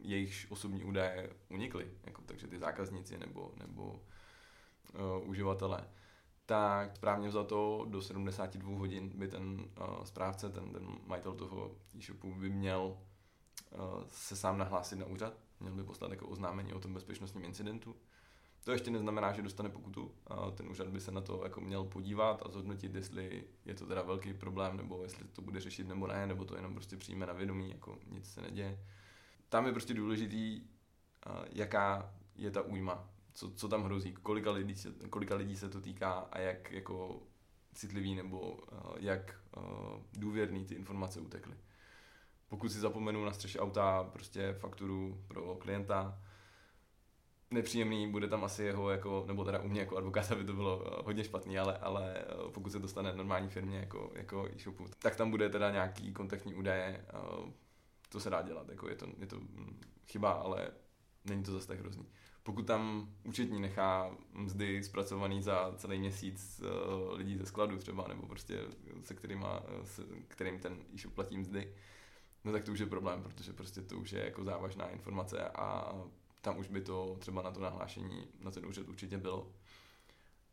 jejich 0.00 0.46
osobní 0.48 0.84
údaje 0.84 1.30
unikly, 1.48 1.90
jako, 2.04 2.22
takže 2.26 2.46
ty 2.46 2.58
zákazníci 2.58 3.18
nebo, 3.18 3.52
nebo 3.56 3.84
uh, 3.84 5.28
uživatelé, 5.28 5.88
tak 6.46 6.96
správně 6.96 7.30
za 7.30 7.44
to 7.44 7.86
do 7.88 8.02
72 8.02 8.78
hodin 8.78 9.08
by 9.14 9.28
ten 9.28 9.64
uh, 9.80 10.04
správce, 10.04 10.50
ten, 10.50 10.72
ten 10.72 10.86
majitel 11.06 11.34
toho 11.34 11.76
e-shopu 11.98 12.34
by 12.34 12.50
měl 12.50 12.96
se 14.08 14.36
sám 14.36 14.58
nahlásit 14.58 14.98
na 14.98 15.06
úřad, 15.06 15.34
měl 15.60 15.74
by 15.74 15.84
poslat 15.84 16.10
jako 16.10 16.26
oznámení 16.26 16.72
o 16.72 16.80
tom 16.80 16.94
bezpečnostním 16.94 17.44
incidentu. 17.44 17.96
To 18.64 18.72
ještě 18.72 18.90
neznamená, 18.90 19.32
že 19.32 19.42
dostane 19.42 19.68
pokutu. 19.68 20.14
Ten 20.54 20.68
úřad 20.68 20.88
by 20.88 21.00
se 21.00 21.12
na 21.12 21.20
to 21.20 21.40
jako 21.44 21.60
měl 21.60 21.84
podívat 21.84 22.42
a 22.46 22.50
zhodnotit, 22.50 22.94
jestli 22.94 23.44
je 23.64 23.74
to 23.74 23.86
teda 23.86 24.02
velký 24.02 24.34
problém, 24.34 24.76
nebo 24.76 25.02
jestli 25.02 25.28
to 25.28 25.42
bude 25.42 25.60
řešit 25.60 25.88
nebo 25.88 26.06
ne, 26.06 26.26
nebo 26.26 26.44
to 26.44 26.56
jenom 26.56 26.74
prostě 26.74 26.96
přijme 26.96 27.26
na 27.26 27.32
vědomí, 27.32 27.70
jako 27.70 27.98
nic 28.06 28.32
se 28.32 28.40
neděje 28.40 28.78
tam 29.50 29.66
je 29.66 29.72
prostě 29.72 29.94
důležitý, 29.94 30.60
uh, 30.60 31.44
jaká 31.52 32.14
je 32.36 32.50
ta 32.50 32.62
újma, 32.62 33.08
co, 33.34 33.50
co 33.50 33.68
tam 33.68 33.82
hrozí, 33.82 34.12
kolika 34.12 34.50
lidí, 34.50 34.74
se, 34.74 34.90
kolika 35.10 35.34
lidí 35.34 35.56
se 35.56 35.68
to 35.68 35.80
týká 35.80 36.12
a 36.12 36.38
jak 36.38 36.72
jako 36.72 37.22
citlivý 37.74 38.14
nebo 38.14 38.40
uh, 38.40 38.58
jak 38.96 39.40
důvěrný 40.12 40.64
ty 40.64 40.74
informace 40.74 41.20
utekly. 41.20 41.56
Pokud 42.50 42.72
si 42.72 42.78
zapomenu 42.78 43.24
na 43.24 43.32
střeše 43.32 43.60
auta 43.60 44.04
prostě 44.04 44.52
fakturu 44.52 45.24
pro 45.28 45.54
klienta, 45.54 46.18
nepříjemný, 47.50 48.10
bude 48.10 48.28
tam 48.28 48.44
asi 48.44 48.62
jeho, 48.62 48.90
jako, 48.90 49.24
nebo 49.26 49.44
teda 49.44 49.60
u 49.60 49.68
mě 49.68 49.80
jako 49.80 49.96
advokáta 49.96 50.34
by 50.34 50.44
to 50.44 50.52
bylo 50.52 51.02
hodně 51.04 51.24
špatný, 51.24 51.58
ale, 51.58 51.78
ale 51.78 52.24
pokud 52.54 52.72
se 52.72 52.78
dostane 52.78 53.12
normální 53.12 53.48
firmě 53.48 53.78
jako, 53.78 54.12
jako 54.14 54.48
e-shopu, 54.56 54.86
tak 54.98 55.16
tam 55.16 55.30
bude 55.30 55.48
teda 55.48 55.70
nějaký 55.70 56.12
kontaktní 56.12 56.54
údaje, 56.54 57.04
to 58.08 58.20
se 58.20 58.30
dá 58.30 58.42
dělat, 58.42 58.68
jako 58.68 58.88
je 58.88 58.96
to, 58.96 59.06
je 59.18 59.26
to 59.26 59.36
hm, 59.36 59.80
chyba, 60.06 60.30
ale 60.30 60.68
není 61.24 61.42
to 61.42 61.52
zase 61.52 61.68
tak 61.68 61.80
hrozný. 61.80 62.06
Pokud 62.42 62.66
tam 62.66 63.08
účetní 63.24 63.60
nechá 63.60 64.16
mzdy 64.32 64.84
zpracovaný 64.84 65.42
za 65.42 65.74
celý 65.76 65.98
měsíc 65.98 66.62
lidí 67.12 67.36
ze 67.36 67.46
skladu 67.46 67.78
třeba, 67.78 68.08
nebo 68.08 68.26
prostě 68.26 68.60
se 69.02 69.14
kterýma, 69.14 69.62
se 69.84 70.02
kterým 70.28 70.58
ten 70.58 70.78
e-shop 70.94 71.14
platí 71.14 71.38
mzdy, 71.38 71.74
no 72.44 72.52
tak 72.52 72.64
to 72.64 72.72
už 72.72 72.78
je 72.78 72.86
problém, 72.86 73.22
protože 73.22 73.52
prostě 73.52 73.82
to 73.82 73.96
už 73.96 74.12
je 74.12 74.24
jako 74.24 74.44
závažná 74.44 74.88
informace 74.88 75.48
a 75.48 75.94
tam 76.40 76.58
už 76.58 76.68
by 76.68 76.80
to 76.80 77.16
třeba 77.18 77.42
na 77.42 77.50
to 77.50 77.60
nahlášení 77.60 78.28
na 78.40 78.50
ten 78.50 78.66
úřad 78.66 78.88
určitě 78.88 79.18
bylo. 79.18 79.52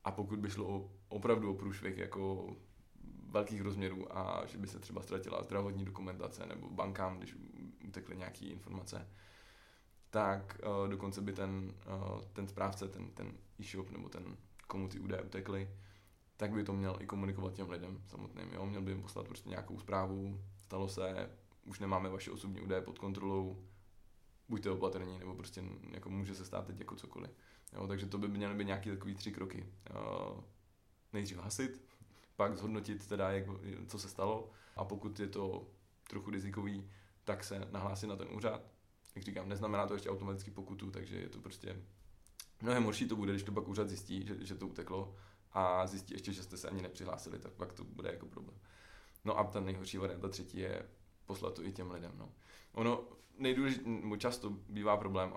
A 0.04 0.12
pokud 0.12 0.40
by 0.40 0.50
šlo 0.50 0.68
o, 0.68 0.92
opravdu 1.10 1.52
o 1.52 1.56
průšvih 1.56 1.98
jako 1.98 2.56
velkých 3.30 3.62
rozměrů 3.62 4.18
a 4.18 4.46
že 4.46 4.58
by 4.58 4.68
se 4.68 4.80
třeba 4.80 5.02
ztratila 5.02 5.44
zdravotní 5.44 5.86
dokumentace 5.86 6.46
nebo 6.46 6.70
bankám, 6.70 7.18
když 7.18 7.36
utekly 7.88 8.18
nějaké 8.18 8.46
informace, 8.46 9.08
tak 10.10 10.60
uh, 10.64 10.90
dokonce 10.90 11.22
by 11.22 11.34
ten, 11.34 11.74
uh, 11.88 12.22
ten 12.34 12.48
správce, 12.48 12.88
ten, 12.88 13.10
ten 13.10 13.34
e-shop 13.60 13.90
nebo 13.90 14.10
ten, 14.10 14.38
komu 14.68 14.88
ty 14.88 15.00
údaje 15.00 15.22
utekly, 15.22 15.70
tak 16.38 16.52
by 16.52 16.64
to 16.64 16.74
měl 16.74 16.98
i 17.00 17.06
komunikovat 17.06 17.54
těm 17.54 17.70
lidem 17.70 18.02
samotným. 18.08 18.54
Jo? 18.54 18.66
Měl 18.66 18.82
by 18.82 18.92
jim 18.92 19.02
poslat 19.02 19.28
prostě 19.28 19.50
nějakou 19.50 19.80
zprávu, 19.80 20.42
stalo 20.62 20.90
se, 20.90 21.30
už 21.68 21.80
nemáme 21.80 22.10
vaše 22.10 22.32
osobní 22.32 22.62
údaje 22.62 22.82
pod 22.82 23.00
kontrolou, 23.00 23.64
buďte 24.50 24.70
opatrní, 24.70 25.20
nebo 25.20 25.36
prostě 25.36 25.64
jako 25.92 26.10
může 26.10 26.36
se 26.36 26.46
stát 26.46 26.68
teď 26.68 26.80
jako 26.80 26.96
cokoliv. 26.96 27.32
Jo? 27.74 27.88
Takže 27.88 28.06
to 28.06 28.18
by 28.18 28.28
měly 28.28 28.56
být 28.56 28.66
nějaké 28.66 28.92
takové 28.92 29.14
tři 29.14 29.32
kroky. 29.32 29.66
Uh, 29.90 30.44
nejdřív 31.14 31.38
hasit, 31.38 31.82
pak 32.36 32.58
zhodnotit 32.58 33.08
teda, 33.08 33.32
jak, 33.32 33.46
co 33.88 34.00
se 34.00 34.10
stalo 34.10 34.50
a 34.76 34.86
pokud 34.86 35.20
je 35.20 35.28
to 35.28 35.68
trochu 36.10 36.32
rizikový, 36.32 36.90
tak 37.24 37.44
se 37.44 37.68
nahlásit 37.72 38.08
na 38.08 38.16
ten 38.16 38.28
úřad. 38.32 38.62
Jak 39.16 39.24
říkám, 39.24 39.50
neznamená 39.50 39.88
to 39.88 39.94
ještě 39.94 40.10
automaticky 40.10 40.52
pokutu, 40.52 40.92
takže 40.92 41.16
je 41.16 41.30
to 41.30 41.40
prostě 41.40 41.84
mnohem 42.62 42.84
horší 42.84 43.08
to 43.08 43.16
bude, 43.16 43.32
když 43.32 43.44
to 43.44 43.52
pak 43.52 43.68
úřad 43.68 43.90
zjistí, 43.90 44.28
že, 44.28 44.46
že 44.46 44.56
to 44.56 44.68
uteklo 44.68 45.16
a 45.52 45.88
zjistí 45.88 46.14
ještě, 46.14 46.34
že 46.34 46.44
jste 46.44 46.58
se 46.58 46.70
ani 46.70 46.82
nepřihlásili, 46.82 47.40
tak 47.40 47.54
pak 47.54 47.74
to 47.74 47.84
bude 47.84 48.10
jako 48.10 48.26
problém. 48.26 48.60
No 49.26 49.40
a 49.40 49.44
ta 49.44 49.60
nejhorší 49.60 49.98
varianta 49.98 50.30
třetí 50.30 50.58
je 50.58 50.90
poslat 51.28 51.54
to 51.54 51.66
i 51.66 51.72
těm 51.72 51.92
lidem. 51.92 52.12
No. 52.18 52.30
Ono 52.74 53.04
nejdůležitější, 53.38 54.02
často 54.18 54.50
bývá 54.50 54.98
problém, 54.98 55.34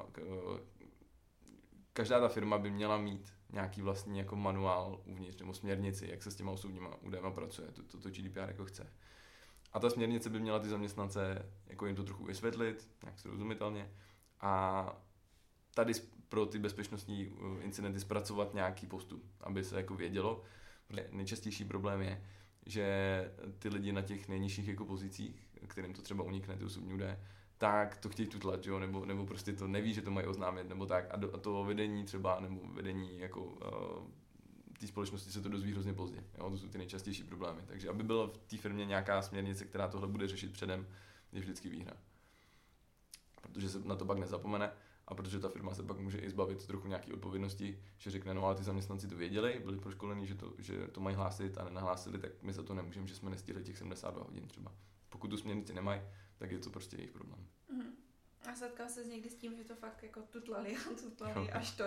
každá 1.92 2.20
ta 2.20 2.28
firma 2.28 2.58
by 2.58 2.70
měla 2.70 2.98
mít 2.98 3.32
nějaký 3.52 3.82
vlastní 3.82 4.18
jako 4.18 4.36
manuál 4.36 5.00
uvnitř 5.04 5.40
nebo 5.40 5.54
směrnici, 5.54 6.08
jak 6.10 6.22
se 6.22 6.30
s 6.30 6.36
těma 6.36 6.52
osobníma 6.52 7.02
údajem 7.02 7.32
pracuje, 7.32 7.72
to, 7.72 7.82
to, 7.82 7.98
to 7.98 8.10
GDPR 8.10 8.48
jako 8.48 8.64
chce. 8.64 8.92
A 9.72 9.80
ta 9.80 9.90
směrnice 9.90 10.30
by 10.30 10.40
měla 10.40 10.58
ty 10.58 10.68
zaměstnance 10.68 11.50
jako 11.66 11.86
jim 11.86 11.96
to 11.96 12.04
trochu 12.04 12.24
vysvětlit, 12.24 12.88
nějak 13.02 13.18
srozumitelně. 13.18 13.90
A 14.40 15.02
tady 15.74 15.92
pro 16.28 16.46
ty 16.46 16.58
bezpečnostní 16.58 17.26
uh, 17.26 17.64
incidenty 17.64 18.00
zpracovat 18.00 18.54
nějaký 18.54 18.86
postup, 18.86 19.24
aby 19.40 19.64
se 19.64 19.76
jako 19.76 19.94
vědělo. 19.94 20.42
Nejčastější 21.10 21.64
problém 21.64 22.02
je, 22.02 22.24
že 22.66 22.86
ty 23.58 23.68
lidi 23.68 23.92
na 23.92 24.02
těch 24.02 24.28
nejnižších 24.28 24.68
jako 24.68 24.84
pozicích, 24.84 25.49
kterým 25.66 25.94
to 25.94 26.02
třeba 26.02 26.24
unikne, 26.24 26.56
ty 26.56 26.64
osobní 26.64 26.94
údaje, 26.94 27.20
tak 27.58 27.96
to 27.96 28.08
chtějí 28.08 28.28
tutlat, 28.28 28.66
jo? 28.66 28.78
Nebo, 28.78 29.04
nebo 29.04 29.26
prostě 29.26 29.52
to 29.52 29.68
neví, 29.68 29.94
že 29.94 30.02
to 30.02 30.10
mají 30.10 30.26
oznámit, 30.26 30.68
nebo 30.68 30.86
tak. 30.86 31.06
A, 31.10 31.16
do, 31.16 31.34
a 31.34 31.38
to 31.38 31.64
vedení 31.64 32.04
třeba, 32.04 32.40
nebo 32.40 32.60
vedení 32.74 33.18
jako 33.18 33.44
uh, 33.44 34.10
té 34.80 34.86
společnosti 34.86 35.32
se 35.32 35.40
to 35.40 35.48
dozví 35.48 35.72
hrozně 35.72 35.94
pozdě. 35.94 36.24
Jo? 36.38 36.50
To 36.50 36.58
jsou 36.58 36.68
ty 36.68 36.78
nejčastější 36.78 37.24
problémy. 37.24 37.60
Takže 37.66 37.88
aby 37.88 38.02
byla 38.02 38.26
v 38.26 38.38
té 38.38 38.56
firmě 38.56 38.84
nějaká 38.84 39.22
směrnice, 39.22 39.64
která 39.64 39.88
tohle 39.88 40.08
bude 40.08 40.28
řešit 40.28 40.52
předem, 40.52 40.86
je 41.32 41.40
vždycky 41.40 41.68
výhra. 41.68 41.92
Protože 43.42 43.70
se 43.70 43.80
na 43.84 43.96
to 43.96 44.04
pak 44.04 44.18
nezapomene 44.18 44.72
a 45.08 45.14
protože 45.14 45.40
ta 45.40 45.48
firma 45.48 45.74
se 45.74 45.82
pak 45.82 45.98
může 45.98 46.18
i 46.18 46.30
zbavit 46.30 46.66
trochu 46.66 46.88
nějaké 46.88 47.12
odpovědnosti, 47.12 47.78
že 47.98 48.10
řekne, 48.10 48.34
no 48.34 48.44
ale 48.44 48.54
ty 48.54 48.64
zaměstnanci 48.64 49.08
to 49.08 49.16
věděli, 49.16 49.60
byli 49.64 49.78
proškolení, 49.78 50.26
že 50.26 50.34
to, 50.34 50.52
že 50.58 50.88
to 50.88 51.00
mají 51.00 51.16
hlásit 51.16 51.58
a 51.58 51.64
nenahlásili, 51.64 52.18
tak 52.18 52.30
my 52.42 52.52
za 52.52 52.62
to 52.62 52.74
nemůžeme, 52.74 53.06
že 53.06 53.14
jsme 53.14 53.30
nestihli 53.30 53.62
těch 53.62 53.78
72 53.78 54.24
hodin 54.24 54.48
třeba. 54.48 54.72
Pokud 55.10 55.28
tu 55.28 55.36
směrnici 55.36 55.74
nemají, 55.74 56.00
tak 56.38 56.50
je 56.50 56.58
to 56.58 56.70
prostě 56.70 56.96
jejich 56.96 57.10
problém. 57.10 57.46
Mm. 57.72 57.96
A 58.50 58.54
setkal 58.54 58.88
se 58.88 59.04
někdy 59.04 59.30
s 59.30 59.34
tím, 59.34 59.56
že 59.56 59.64
to 59.64 59.74
fakt 59.74 60.02
jako 60.02 60.22
tutlali 60.22 60.76
a 60.76 60.94
tutlali, 61.02 61.46
jo. 61.46 61.48
až 61.52 61.70
to 61.70 61.84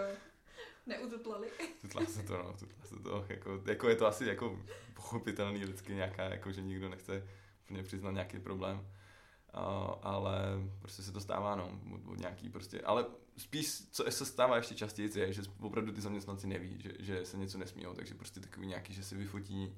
neututlali. 0.85 1.49
Tutla 1.81 2.05
se 2.05 2.23
to, 2.23 2.37
no, 2.37 2.53
tutla 2.53 2.85
se 2.85 2.95
to, 2.95 3.25
jako, 3.29 3.61
jako 3.65 3.89
je 3.89 3.95
to 3.95 4.07
asi 4.07 4.25
jako 4.25 4.63
pochopitelný 4.93 5.65
lidsky 5.65 5.93
nějaká, 5.93 6.23
jako 6.23 6.51
že 6.51 6.61
nikdo 6.61 6.89
nechce 6.89 7.27
úplně 7.63 7.83
přiznat 7.83 8.11
nějaký 8.11 8.39
problém. 8.39 8.77
Uh, 8.77 9.95
ale 10.01 10.39
prostě 10.79 11.03
se 11.03 11.11
to 11.11 11.21
stává, 11.21 11.55
no, 11.55 11.79
od, 11.93 12.11
od 12.11 12.19
nějaký 12.19 12.49
prostě, 12.49 12.81
ale 12.81 13.05
spíš, 13.37 13.89
co 13.91 14.11
se 14.11 14.25
stává 14.25 14.57
ještě 14.57 14.75
častěji, 14.75 15.19
je, 15.19 15.33
že 15.33 15.41
opravdu 15.59 15.91
ty 15.91 16.01
zaměstnanci 16.01 16.47
neví, 16.47 16.81
že, 16.81 16.93
že 16.99 17.25
se 17.25 17.37
něco 17.37 17.57
nesmí, 17.57 17.85
takže 17.95 18.13
prostě 18.13 18.39
takový 18.39 18.67
nějaký, 18.67 18.93
že 18.93 19.03
si 19.03 19.15
vyfotí 19.15 19.77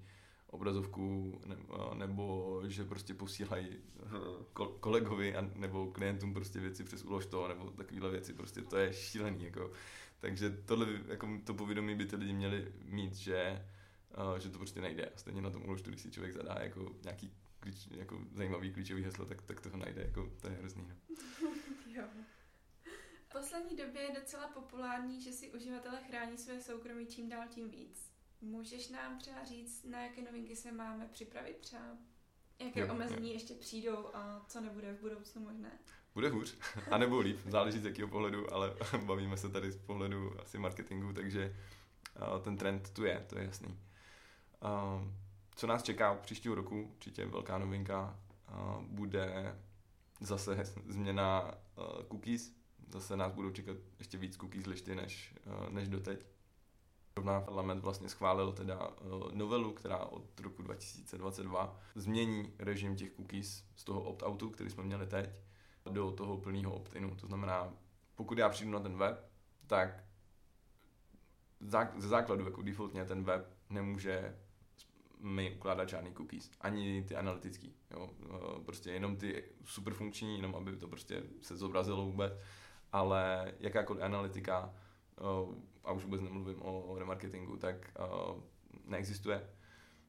obrazovku 0.55 1.39
nebo, 1.45 1.93
nebo 1.93 2.61
že 2.67 2.83
prostě 2.83 3.13
posílají 3.13 3.67
kolegovi 4.79 5.35
a, 5.35 5.51
nebo 5.55 5.91
klientům 5.91 6.33
prostě 6.33 6.59
věci 6.59 6.83
přes 6.83 7.03
ulož 7.03 7.25
to 7.25 7.47
nebo 7.47 7.71
takovéhle 7.71 8.09
věci, 8.09 8.33
prostě 8.33 8.61
to 8.61 8.77
je 8.77 8.93
šílený, 8.93 9.43
jako. 9.43 9.71
Takže 10.19 10.49
tohle, 10.49 10.87
jako 11.07 11.27
to 11.43 11.53
povědomí 11.53 11.95
by 11.95 12.05
ty 12.05 12.15
lidi 12.15 12.33
měli 12.33 12.73
mít, 12.83 13.15
že, 13.15 13.65
uh, 14.31 14.39
že 14.39 14.49
to 14.49 14.57
prostě 14.57 14.81
nejde. 14.81 15.05
A 15.05 15.17
stejně 15.17 15.41
na 15.41 15.49
tom 15.49 15.65
uložtu, 15.65 15.89
když 15.89 16.01
si 16.01 16.11
člověk 16.11 16.33
zadá 16.33 16.55
jako 16.59 16.95
nějaký 17.03 17.33
klíč, 17.59 17.87
jako 17.91 18.19
zajímavý 18.33 18.73
klíčový 18.73 19.03
heslo, 19.03 19.25
tak, 19.25 19.41
tak 19.41 19.61
toho 19.61 19.77
najde, 19.77 20.01
jako 20.01 20.31
to 20.41 20.47
je 20.47 20.53
hrozný. 20.53 20.87
No. 20.87 20.95
jo. 21.95 22.03
V 23.29 23.31
poslední 23.31 23.77
době 23.77 24.01
je 24.01 24.19
docela 24.19 24.47
populární, 24.47 25.21
že 25.21 25.31
si 25.31 25.51
uživatelé 25.51 26.01
chrání 26.07 26.37
své 26.37 26.61
soukromí 26.61 27.05
čím 27.05 27.29
dál 27.29 27.43
tím 27.49 27.69
víc. 27.69 28.14
Můžeš 28.45 28.89
nám 28.89 29.19
třeba 29.19 29.43
říct, 29.43 29.84
na 29.84 30.03
jaké 30.03 30.21
novinky 30.21 30.55
se 30.55 30.71
máme 30.71 31.08
připravit 31.08 31.58
třeba? 31.58 31.97
Jaké 32.60 32.79
jo, 32.79 32.93
omezení 32.93 33.27
jo. 33.29 33.34
ještě 33.34 33.53
přijdou 33.53 34.10
a 34.13 34.45
co 34.47 34.62
nebude 34.62 34.93
v 34.93 35.01
budoucnu 35.01 35.41
možné? 35.41 35.71
Bude 36.13 36.29
hůř, 36.29 36.58
a 36.91 36.97
nebo 36.97 37.19
líp, 37.19 37.39
záleží 37.47 37.79
z 37.79 37.86
jakého 37.86 38.08
pohledu, 38.08 38.53
ale 38.53 38.75
bavíme 39.05 39.38
se 39.38 39.49
tady 39.49 39.71
z 39.71 39.77
pohledu 39.77 40.41
asi 40.41 40.58
marketingu, 40.58 41.13
takže 41.13 41.55
ten 42.43 42.58
trend 42.58 42.89
tu 42.89 43.05
je, 43.05 43.25
to 43.29 43.38
je 43.38 43.45
jasný. 43.45 43.79
Co 45.55 45.67
nás 45.67 45.84
čeká 45.84 46.15
příštího 46.15 46.55
roku, 46.55 46.91
určitě 46.95 47.25
velká 47.25 47.58
novinka, 47.58 48.19
bude 48.81 49.55
zase 50.19 50.63
změna 50.88 51.53
cookies, 52.08 52.53
zase 52.88 53.17
nás 53.17 53.31
budou 53.31 53.51
čekat 53.51 53.77
ještě 53.99 54.17
víc 54.17 54.38
cookies 54.38 54.65
lišty 54.65 54.95
než, 54.95 55.36
než 55.69 55.88
doteď. 55.88 56.25
Rovná 57.17 57.41
parlament 57.41 57.84
vlastně 57.84 58.10
schválil 58.10 58.51
teda 58.51 58.89
eh, 58.97 59.06
novelu, 59.36 59.73
která 59.73 59.97
od 59.97 60.39
roku 60.39 60.62
2022 60.62 61.80
změní 61.95 62.54
režim 62.60 62.95
těch 62.95 63.15
cookies 63.15 63.63
z 63.75 63.84
toho 63.84 64.01
opt-outu, 64.04 64.49
který 64.49 64.69
jsme 64.69 64.84
měli 64.84 65.08
teď, 65.08 65.30
do 65.91 66.12
toho 66.12 66.38
plného 66.38 66.73
opt-inu. 66.73 67.15
To 67.15 67.28
znamená, 67.28 67.73
pokud 68.15 68.38
já 68.38 68.49
přijdu 68.49 68.71
na 68.71 68.80
ten 68.80 68.97
web, 68.97 69.32
tak 69.67 70.04
ze 71.97 72.08
základu 72.08 72.45
jako 72.45 72.62
defaultně 72.62 73.06
ten 73.06 73.23
web 73.23 73.58
nemůže 73.69 74.39
mi 75.19 75.56
ukládat 75.56 75.89
žádný 75.89 76.13
cookies, 76.13 76.51
ani 76.62 77.04
ty 77.04 77.15
analytický, 77.15 77.75
jo, 77.91 78.10
eh, 78.23 78.63
prostě 78.65 78.91
jenom 78.91 79.17
ty 79.17 79.43
super 79.65 79.93
funkční, 79.93 80.36
jenom 80.36 80.56
aby 80.56 80.75
to 80.75 80.88
prostě 80.88 81.23
se 81.41 81.58
zobrazilo 81.58 82.06
vůbec, 82.06 82.34
ale 82.91 83.54
jakákoliv 83.60 84.04
analytika 84.04 84.73
Eh, 85.17 85.56
a 85.85 85.91
už 85.91 86.03
vůbec 86.03 86.21
nemluvím 86.21 86.61
o 86.61 86.99
remarketingu, 86.99 87.57
tak 87.57 87.75
uh, 87.99 88.41
neexistuje, 88.85 89.49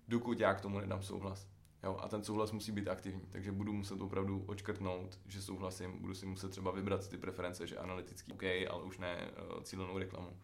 dokud 0.08 0.40
já 0.40 0.54
k 0.54 0.60
tomu 0.60 0.80
nedám 0.80 1.02
souhlas. 1.02 1.48
Jo, 1.82 1.96
a 2.00 2.08
ten 2.08 2.24
souhlas 2.24 2.52
musí 2.52 2.72
být 2.72 2.88
aktivní, 2.88 3.22
takže 3.30 3.52
budu 3.52 3.72
muset 3.72 4.00
opravdu 4.00 4.44
očkrtnout, 4.46 5.20
že 5.26 5.42
souhlasím, 5.42 6.00
budu 6.00 6.14
si 6.14 6.26
muset 6.26 6.48
třeba 6.48 6.70
vybrat 6.70 7.08
ty 7.08 7.16
preference, 7.16 7.66
že 7.66 7.76
analytický 7.76 8.32
OK, 8.32 8.42
ale 8.42 8.82
už 8.82 8.98
ne 8.98 9.30
uh, 9.56 9.62
cílenou 9.62 9.98
reklamu. 9.98 10.40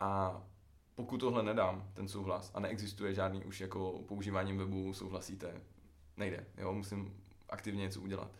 A 0.00 0.42
pokud 0.94 1.18
tohle 1.18 1.42
nedám, 1.42 1.90
ten 1.94 2.08
souhlas, 2.08 2.50
a 2.54 2.60
neexistuje 2.60 3.14
žádný 3.14 3.44
už 3.44 3.60
jako 3.60 4.04
používáním 4.08 4.58
webu 4.58 4.92
souhlasíte, 4.92 5.60
nejde, 6.16 6.46
jo, 6.58 6.72
musím 6.72 7.22
aktivně 7.48 7.82
něco 7.82 8.00
udělat, 8.00 8.30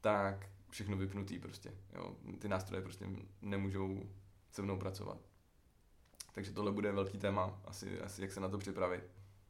tak 0.00 0.48
všechno 0.70 0.96
vypnutý 0.96 1.38
prostě. 1.38 1.72
Jo. 1.94 2.16
Ty 2.38 2.48
nástroje 2.48 2.82
prostě 2.82 3.06
nemůžou 3.42 4.02
se 4.56 4.62
mnou 4.62 4.78
pracovat. 4.78 5.18
Takže 6.32 6.52
tohle 6.52 6.72
bude 6.72 6.92
velký 6.92 7.18
téma, 7.18 7.60
asi, 7.64 8.00
asi 8.00 8.22
jak 8.22 8.32
se 8.32 8.40
na 8.40 8.48
to 8.48 8.58
připravit. 8.58 9.04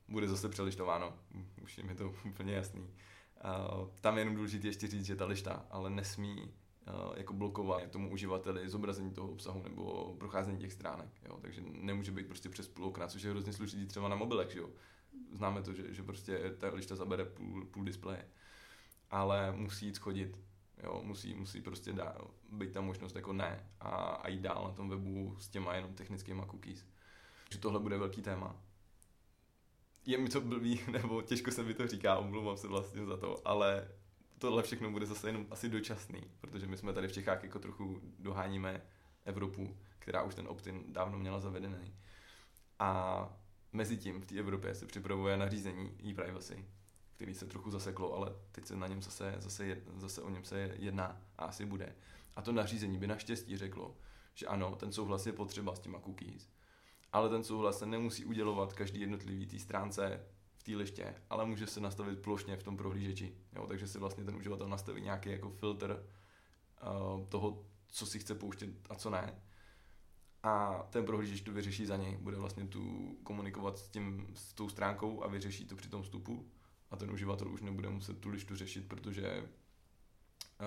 Bude 0.09 0.29
zase 0.29 0.49
přelištováno, 0.49 1.14
už 1.62 1.79
je 1.79 1.85
mi 1.85 1.95
to 1.95 2.14
úplně 2.25 2.55
jasný. 2.55 2.81
Uh, 2.81 3.88
tam 4.01 4.16
je 4.16 4.21
jenom 4.21 4.35
důležité 4.35 4.69
ještě 4.69 4.87
říct, 4.87 5.05
že 5.05 5.16
ta 5.16 5.27
lišta 5.27 5.66
ale 5.71 5.90
nesmí 5.90 6.42
uh, 6.42 7.19
jako 7.19 7.33
blokovat 7.33 7.90
tomu 7.90 8.12
uživateli 8.12 8.69
zobrazení 8.69 9.11
toho 9.11 9.29
obsahu 9.29 9.62
nebo 9.62 10.14
procházení 10.19 10.59
těch 10.59 10.73
stránek. 10.73 11.09
Jo? 11.25 11.38
Takže 11.42 11.62
nemůže 11.66 12.12
být 12.12 12.27
prostě 12.27 12.49
přes 12.49 12.69
půl 12.69 12.85
okna, 12.85 13.09
což 13.09 13.23
je 13.23 13.31
hrozně 13.31 13.53
složitý 13.53 13.87
třeba 13.87 14.09
na 14.09 14.16
mobilech. 14.16 14.51
Že 14.51 14.59
jo? 14.59 14.71
Známe 15.33 15.62
to, 15.62 15.73
že, 15.73 15.95
že 15.95 16.03
prostě 16.03 16.55
ta 16.59 16.75
lišta 16.75 16.97
zabere 16.97 17.25
půl, 17.25 17.64
půl 17.64 17.85
displeje. 17.85 18.29
ale 19.11 19.53
musí 19.53 19.87
jít 19.87 19.97
schodit. 19.97 20.38
Jo, 20.83 21.01
musí, 21.03 21.35
musí 21.35 21.61
prostě 21.61 21.93
dá, 21.93 22.17
být 22.53 22.73
ta 22.73 22.81
možnost 22.81 23.17
jako 23.17 23.33
ne 23.33 23.69
a, 23.81 23.89
a 23.91 24.29
jít 24.29 24.41
dál 24.41 24.65
na 24.65 24.71
tom 24.75 24.89
webu 24.89 25.37
s 25.39 25.49
těma 25.49 25.75
jenom 25.75 25.95
technickýma 25.95 26.47
cookies. 26.47 26.87
Že 27.51 27.59
tohle 27.59 27.81
bude 27.81 27.99
velký 27.99 28.23
téma. 28.23 28.57
Je 30.07 30.19
mi 30.19 30.29
to 30.29 30.41
blbý, 30.41 30.81
nebo 30.93 31.23
těžko 31.23 31.51
se 31.51 31.62
mi 31.62 31.75
to 31.75 31.87
říká, 31.87 32.19
omlouvám 32.19 32.57
se 32.57 32.69
vlastně 32.69 33.07
za 33.07 33.17
to, 33.17 33.49
ale 33.49 33.89
tohle 34.39 34.62
všechno 34.62 34.91
bude 34.91 35.07
zase 35.07 35.29
jenom 35.29 35.47
asi 35.51 35.69
dočasný, 35.69 36.21
protože 36.41 36.67
my 36.67 36.77
jsme 36.77 36.93
tady 36.93 37.09
v 37.09 37.12
Čechách 37.12 37.43
jako 37.43 37.59
trochu 37.59 38.01
doháníme 38.19 38.83
Evropu, 39.25 39.77
která 39.99 40.23
už 40.23 40.35
ten 40.35 40.49
opt-in 40.49 40.93
dávno 40.93 41.19
měla 41.19 41.41
zavedený. 41.41 41.95
A 42.79 43.39
mezi 43.73 43.97
tím 43.97 44.21
v 44.21 44.27
té 44.27 44.39
Evropě 44.39 44.75
se 44.75 44.87
připravuje 44.87 45.37
nařízení 45.37 45.97
e-privacy, 46.05 46.65
který 47.16 47.35
se 47.35 47.46
trochu 47.46 47.70
zaseklo, 47.70 48.14
ale 48.14 48.33
teď 48.52 48.66
se 48.66 48.76
na 48.76 48.87
něm 48.87 49.02
zase, 49.02 49.35
zase, 49.38 49.83
zase 49.96 50.22
o 50.22 50.31
něm 50.31 50.44
se 50.44 50.74
jedná 50.79 51.22
a 51.38 51.44
asi 51.44 51.66
bude. 51.66 51.96
A 52.37 52.42
to 52.42 52.52
nařízení 52.52 52.98
by 52.98 53.07
naštěstí 53.07 53.57
řeklo, 53.57 53.96
že 54.35 54.46
ano, 54.46 54.76
ten 54.76 54.92
souhlas 54.92 55.26
je 55.26 55.33
potřeba 55.33 55.74
s 55.74 55.81
těma 55.81 56.00
cookies, 56.00 56.48
ale 57.12 57.29
ten 57.29 57.44
souhlas 57.44 57.79
se 57.79 57.87
nemusí 57.87 58.24
udělovat 58.24 58.72
každý 58.72 59.00
jednotlivý 59.00 59.46
té 59.46 59.59
stránce 59.59 60.20
v 60.57 60.62
té 60.62 60.76
liště, 60.76 61.14
ale 61.31 61.46
může 61.46 61.66
se 61.66 61.81
nastavit 61.81 62.22
plošně 62.22 62.57
v 62.57 62.62
tom 62.62 62.76
prohlížeči. 62.76 63.35
Jo, 63.57 63.66
takže 63.66 63.88
si 63.88 63.98
vlastně 63.98 64.24
ten 64.24 64.37
uživatel 64.37 64.68
nastaví 64.68 65.02
nějaký 65.02 65.31
jako 65.31 65.50
filtr 65.50 66.07
uh, 66.83 67.26
toho, 67.29 67.64
co 67.88 68.07
si 68.07 68.18
chce 68.18 68.35
pouštět 68.35 68.70
a 68.90 68.94
co 68.94 69.11
ne. 69.11 69.42
A 70.42 70.83
ten 70.90 71.05
prohlížeč 71.05 71.40
to 71.40 71.52
vyřeší 71.52 71.87
za 71.87 71.96
něj. 71.96 72.16
Bude 72.16 72.37
vlastně 72.37 72.66
tu 72.66 73.16
komunikovat 73.22 73.79
s, 73.79 73.88
tím, 73.88 74.26
s 74.35 74.55
tou 74.55 74.68
stránkou 74.68 75.22
a 75.22 75.29
vyřeší 75.29 75.66
to 75.66 75.76
při 75.76 75.88
tom 75.88 76.02
vstupu. 76.02 76.50
Ten 76.96 77.11
uživatel 77.11 77.48
už 77.48 77.61
nebude 77.61 77.88
muset 77.88 78.18
tu 78.18 78.28
lištu 78.28 78.56
řešit, 78.56 78.88
protože 78.88 79.42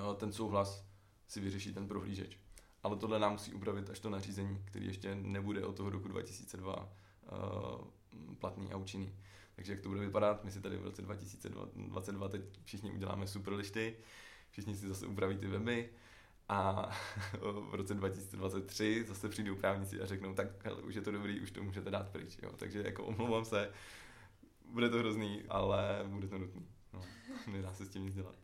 uh, 0.10 0.16
ten 0.16 0.34
souhlas 0.34 0.86
si 1.28 1.40
vyřeší 1.40 1.74
ten 1.74 1.88
prohlížeč. 1.88 2.38
Ale 2.84 2.98
tohle 2.98 3.20
nám 3.20 3.32
musí 3.32 3.54
upravit 3.54 3.90
až 3.90 4.00
to 4.00 4.10
nařízení, 4.10 4.62
který 4.66 4.86
ještě 4.86 5.16
nebude 5.16 5.66
od 5.66 5.76
toho 5.76 5.90
roku 5.90 6.08
2002 6.08 6.78
uh, 6.78 6.82
eh, 6.82 8.36
platný 8.36 8.72
a 8.72 8.78
účinný. 8.78 9.14
Takže 9.56 9.74
jak 9.74 9.82
to 9.82 9.90
bude 9.90 10.02
vypadat, 10.02 10.44
my 10.44 10.52
si 10.52 10.62
tady 10.62 10.78
v 10.78 10.84
roce 10.84 11.02
2022 11.02 12.30
teď 12.30 12.42
všichni 12.64 12.92
uděláme 12.92 13.28
super 13.28 13.54
lišty, 13.54 13.96
všichni 14.52 14.76
si 14.76 14.88
zase 14.88 15.08
upraví 15.08 15.38
ty 15.38 15.48
weby 15.48 15.90
a 16.50 16.90
v 17.70 17.76
roce 17.76 17.94
2023 17.94 19.06
zase 19.08 19.30
přijdou 19.30 19.56
právníci 19.56 20.02
a 20.02 20.06
řeknou, 20.06 20.34
tak 20.34 20.66
hele, 20.66 20.82
už 20.82 20.96
je 20.96 21.02
to 21.02 21.12
dobrý, 21.12 21.42
už 21.42 21.52
to 21.52 21.64
můžete 21.64 21.92
dát 21.92 22.10
pryč. 22.10 22.38
Jo. 22.44 22.52
Takže 22.58 22.84
jako 22.86 23.04
omlouvám 23.04 23.46
se, 23.46 23.72
bude 24.72 24.90
to 24.90 24.98
hrozný, 24.98 25.44
ale 25.50 26.04
bude 26.08 26.28
to 26.28 26.38
nutný. 26.38 26.68
No, 26.94 27.02
nedá 27.48 27.74
se 27.74 27.86
s 27.86 27.90
tím 27.90 28.06
nic 28.06 28.16
dělat. 28.16 28.36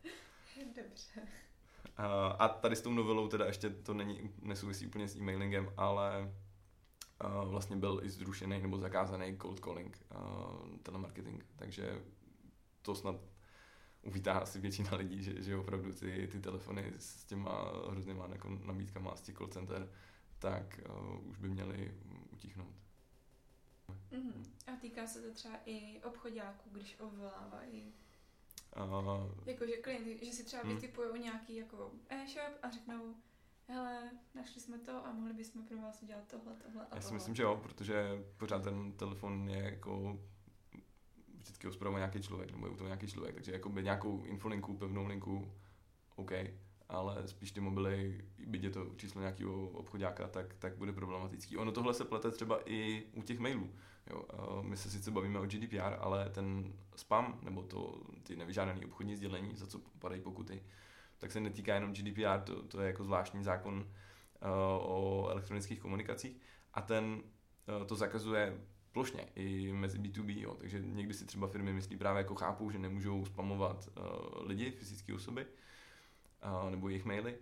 Dobře. 0.76 1.20
A 2.38 2.48
tady 2.48 2.76
s 2.76 2.82
tou 2.82 2.92
novelou 2.92 3.28
teda 3.28 3.46
ještě 3.46 3.70
to 3.70 3.94
není, 3.94 4.30
nesouvisí 4.42 4.86
úplně 4.86 5.08
s 5.08 5.16
e-mailingem, 5.16 5.72
ale 5.76 6.34
vlastně 7.44 7.76
byl 7.76 8.00
i 8.02 8.10
zrušený 8.10 8.62
nebo 8.62 8.78
zakázaný 8.78 9.38
cold 9.42 9.60
calling, 9.60 9.98
telemarketing, 10.82 11.46
takže 11.56 12.02
to 12.82 12.94
snad 12.94 13.16
uvítá 14.02 14.38
asi 14.38 14.60
většina 14.60 14.90
lidí, 14.96 15.22
že, 15.22 15.42
že 15.42 15.56
opravdu 15.56 15.92
ty, 15.92 16.28
ty 16.32 16.40
telefony 16.40 16.92
s 16.98 17.24
těma 17.24 17.72
hroznýma 17.90 18.28
nabídkama 18.64 19.16
z 19.16 19.22
těch 19.22 19.34
call 19.34 19.48
center, 19.48 19.92
tak 20.38 20.80
uh, 20.88 21.28
už 21.28 21.38
by 21.38 21.48
měly 21.48 21.94
utichnout. 22.32 22.74
Mm-hmm. 24.12 24.44
A 24.66 24.76
týká 24.80 25.06
se 25.06 25.22
to 25.22 25.34
třeba 25.34 25.54
i 25.64 26.00
obchodáků, 26.04 26.70
když 26.72 27.00
obvolávají 27.00 27.94
Uh, 28.76 29.46
Jakože 29.46 29.76
klienty, 29.76 30.26
že 30.26 30.32
si 30.32 30.44
třeba 30.44 30.62
vytipují 30.62 31.22
nějaký 31.22 31.56
jako 31.56 31.92
e-shop 32.08 32.52
a 32.62 32.70
řeknou, 32.70 33.14
hele, 33.68 34.10
našli 34.34 34.60
jsme 34.60 34.78
to 34.78 35.06
a 35.06 35.12
mohli 35.12 35.32
bychom 35.32 35.62
pro 35.62 35.78
vás 35.78 36.02
udělat 36.02 36.24
tohle, 36.30 36.54
tohle 36.54 36.86
a 36.90 36.94
Já 36.94 37.00
si 37.00 37.06
tohle. 37.06 37.14
myslím, 37.18 37.34
že 37.34 37.42
jo, 37.42 37.60
protože 37.62 38.24
pořád 38.36 38.62
ten 38.62 38.92
telefon 38.92 39.48
je 39.50 39.62
jako 39.62 40.18
vždycky 41.38 41.66
ho 41.66 41.98
nějaký 41.98 42.22
člověk, 42.22 42.50
nebo 42.50 42.66
je 42.66 42.76
to 42.76 42.84
nějaký 42.84 43.06
člověk, 43.06 43.34
takže 43.34 43.52
jako 43.52 43.68
by 43.68 43.82
nějakou 43.82 44.24
infolinku, 44.24 44.76
pevnou 44.76 45.06
linku, 45.06 45.52
OK, 46.16 46.32
ale 46.88 47.28
spíš 47.28 47.52
ty 47.52 47.60
mobily, 47.60 48.24
byť 48.46 48.64
je 48.64 48.70
to 48.70 48.86
číslo 48.96 49.20
nějakého 49.20 49.68
obchodáka, 49.68 50.28
tak, 50.28 50.54
tak 50.54 50.76
bude 50.76 50.92
problematický. 50.92 51.56
Ono 51.56 51.72
tohle 51.72 51.94
se 51.94 52.04
plete 52.04 52.30
třeba 52.30 52.60
i 52.64 53.06
u 53.12 53.22
těch 53.22 53.38
mailů. 53.38 53.70
Jo, 54.10 54.24
my 54.62 54.76
se 54.76 54.90
sice 54.90 55.10
bavíme 55.10 55.38
o 55.38 55.46
GDPR, 55.46 55.96
ale 55.98 56.30
ten 56.30 56.72
spam, 56.96 57.38
nebo 57.42 57.62
to, 57.62 58.00
ty 58.22 58.36
nevyžádané 58.36 58.86
obchodní 58.86 59.16
sdělení, 59.16 59.56
za 59.56 59.66
co 59.66 59.78
padají 59.98 60.20
pokuty, 60.20 60.62
tak 61.18 61.32
se 61.32 61.40
netýká 61.40 61.74
jenom 61.74 61.92
GDPR, 61.92 62.40
to, 62.44 62.62
to 62.62 62.80
je 62.80 62.86
jako 62.86 63.04
zvláštní 63.04 63.44
zákon 63.44 63.74
uh, 63.74 64.48
o 64.80 65.28
elektronických 65.30 65.80
komunikacích 65.80 66.40
a 66.74 66.82
ten 66.82 67.22
uh, 67.80 67.86
to 67.86 67.96
zakazuje 67.96 68.60
plošně 68.92 69.28
i 69.34 69.72
mezi 69.72 69.98
B2B, 69.98 70.40
jo. 70.40 70.54
takže 70.54 70.80
někdy 70.80 71.14
si 71.14 71.26
třeba 71.26 71.46
firmy 71.46 71.72
myslí 71.72 71.96
právě 71.96 72.20
jako 72.20 72.34
chápou, 72.34 72.70
že 72.70 72.78
nemůžou 72.78 73.24
spamovat 73.24 73.88
uh, 73.96 74.46
lidi, 74.48 74.70
fyzické 74.70 75.14
osoby, 75.14 75.46
nebo 76.70 76.88
jejich 76.88 77.04
maily, 77.04 77.38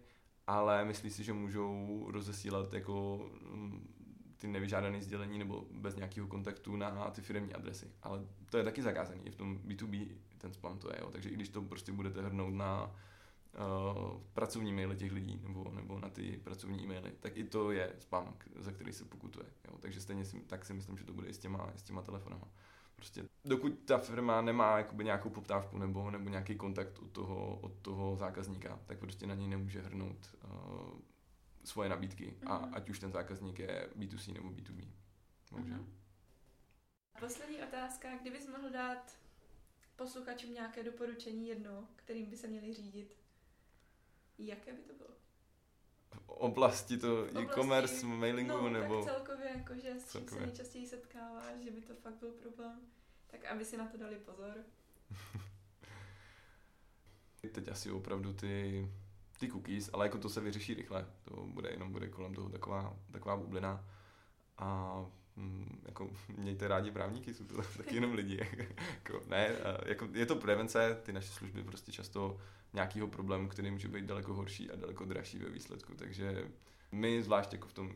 ale 0.46 0.84
myslí 0.84 1.10
si, 1.10 1.24
že 1.24 1.32
můžou 1.32 2.04
rozesílat 2.10 2.72
jako 2.72 3.16
um, 3.52 3.88
ty 4.36 4.46
nevyžádané 4.46 5.02
sdělení 5.02 5.38
nebo 5.38 5.66
bez 5.70 5.96
nějakého 5.96 6.26
kontaktu 6.26 6.76
na 6.76 7.10
ty 7.10 7.22
firmní 7.22 7.54
adresy. 7.54 7.90
Ale 8.02 8.26
to 8.50 8.58
je 8.58 8.64
taky 8.64 8.82
zakázaný, 8.82 9.20
i 9.26 9.30
v 9.30 9.36
tom 9.36 9.58
B2B 9.58 10.08
ten 10.38 10.52
spam 10.52 10.78
to 10.78 10.88
je, 10.88 10.96
jo. 11.00 11.10
takže 11.10 11.28
i 11.28 11.34
když 11.34 11.48
to 11.48 11.62
prostě 11.62 11.92
budete 11.92 12.22
hrnout 12.22 12.54
na 12.54 12.84
uh, 12.84 14.20
pracovní 14.32 14.72
maily 14.72 14.96
těch 14.96 15.12
lidí 15.12 15.40
nebo, 15.42 15.70
nebo 15.74 15.98
na 15.98 16.10
ty 16.10 16.40
pracovní 16.44 16.84
e-maily, 16.84 17.12
tak 17.20 17.36
i 17.36 17.44
to 17.44 17.70
je 17.70 17.92
spam, 17.98 18.34
za 18.56 18.72
který 18.72 18.92
se 18.92 19.04
pokutuje. 19.04 19.46
Jo. 19.68 19.78
Takže 19.80 20.00
stejně 20.00 20.24
si, 20.24 20.40
tak 20.40 20.64
si 20.64 20.74
myslím, 20.74 20.98
že 20.98 21.04
to 21.04 21.12
bude 21.12 21.28
i 21.28 21.34
s 21.34 21.38
těma, 21.38 21.72
s 21.76 21.82
těma 21.82 22.02
telefonama. 22.02 22.48
Prostě 22.96 23.24
dokud 23.44 23.78
ta 23.84 23.98
firma 23.98 24.40
nemá 24.40 24.78
jakoby 24.78 25.04
nějakou 25.04 25.30
poptávku 25.30 25.78
nebo, 25.78 26.10
nebo 26.10 26.30
nějaký 26.30 26.56
kontakt 26.56 26.98
od 26.98 27.10
toho, 27.10 27.58
od 27.62 27.72
toho 27.82 28.16
zákazníka, 28.16 28.80
tak 28.86 28.98
prostě 28.98 29.26
na 29.26 29.34
něj 29.34 29.48
nemůže 29.48 29.82
hrnout 29.82 30.36
uh, 30.44 30.98
svoje 31.64 31.88
nabídky. 31.88 32.26
Mm-hmm. 32.26 32.52
A 32.52 32.58
mhm. 32.58 32.74
ať 32.74 32.90
už 32.90 32.98
ten 32.98 33.12
zákazník 33.12 33.58
je 33.58 33.88
B2C 33.98 34.32
nebo 34.32 34.48
B2B. 34.48 34.88
Bohužel. 35.50 35.78
Mm-hmm. 35.78 37.20
Poslední 37.20 37.62
otázka, 37.62 38.16
kdybys 38.18 38.48
mohl 38.48 38.70
dát 38.70 39.16
posluchačům 39.96 40.54
nějaké 40.54 40.82
doporučení 40.82 41.48
jedno, 41.48 41.88
kterým 41.96 42.26
by 42.26 42.36
se 42.36 42.46
měli 42.46 42.74
řídit, 42.74 43.16
jaké 44.38 44.72
by 44.72 44.82
to 44.82 44.92
bylo? 44.92 45.10
Oblasti 46.26 46.98
to 46.98 47.26
e-commerce, 47.40 48.06
mailingu 48.06 48.52
no, 48.52 48.70
nebo... 48.70 49.04
tak 49.04 49.14
celkově, 49.14 49.50
jakože 49.56 49.94
s 50.00 50.12
čím 50.12 50.28
se 50.28 50.40
nejčastěji 50.40 50.86
setkáváš, 50.86 51.60
že 51.64 51.70
by 51.70 51.80
to 51.80 51.94
fakt 51.94 52.14
byl 52.14 52.30
problém. 52.30 52.80
Tak 53.26 53.44
aby 53.44 53.64
si 53.64 53.76
na 53.76 53.86
to 53.86 53.96
dali 53.96 54.16
pozor. 54.16 54.54
Teď 57.52 57.68
asi 57.68 57.90
opravdu 57.90 58.32
ty, 58.32 58.88
ty 59.38 59.48
cookies, 59.48 59.90
ale 59.92 60.06
jako 60.06 60.18
to 60.18 60.28
se 60.28 60.40
vyřeší 60.40 60.74
rychle. 60.74 61.06
To 61.24 61.46
bude 61.46 61.70
jenom 61.70 61.92
bude 61.92 62.08
kolem 62.08 62.34
toho 62.34 62.48
taková, 62.48 62.96
taková 63.12 63.36
bublina. 63.36 63.84
A 64.58 64.96
jako 65.86 66.10
mějte 66.36 66.68
rádi 66.68 66.90
právníky, 66.90 67.34
jsou 67.34 67.44
to 67.44 67.62
taky 67.76 67.94
jenom 67.94 68.12
lidi. 68.12 68.48
jako, 68.94 69.22
ne, 69.28 69.50
jako, 69.86 70.08
je 70.12 70.26
to 70.26 70.36
prevence, 70.36 71.00
ty 71.02 71.12
naše 71.12 71.28
služby 71.28 71.64
prostě 71.64 71.92
často 71.92 72.38
nějakého 72.72 73.08
problému, 73.08 73.48
který 73.48 73.70
může 73.70 73.88
být 73.88 74.04
daleko 74.04 74.34
horší 74.34 74.70
a 74.70 74.76
daleko 74.76 75.04
dražší 75.04 75.38
ve 75.38 75.50
výsledku. 75.50 75.94
Takže 75.94 76.50
my 76.92 77.22
zvlášť 77.22 77.52
jako 77.52 77.68
v 77.68 77.72
tom 77.72 77.92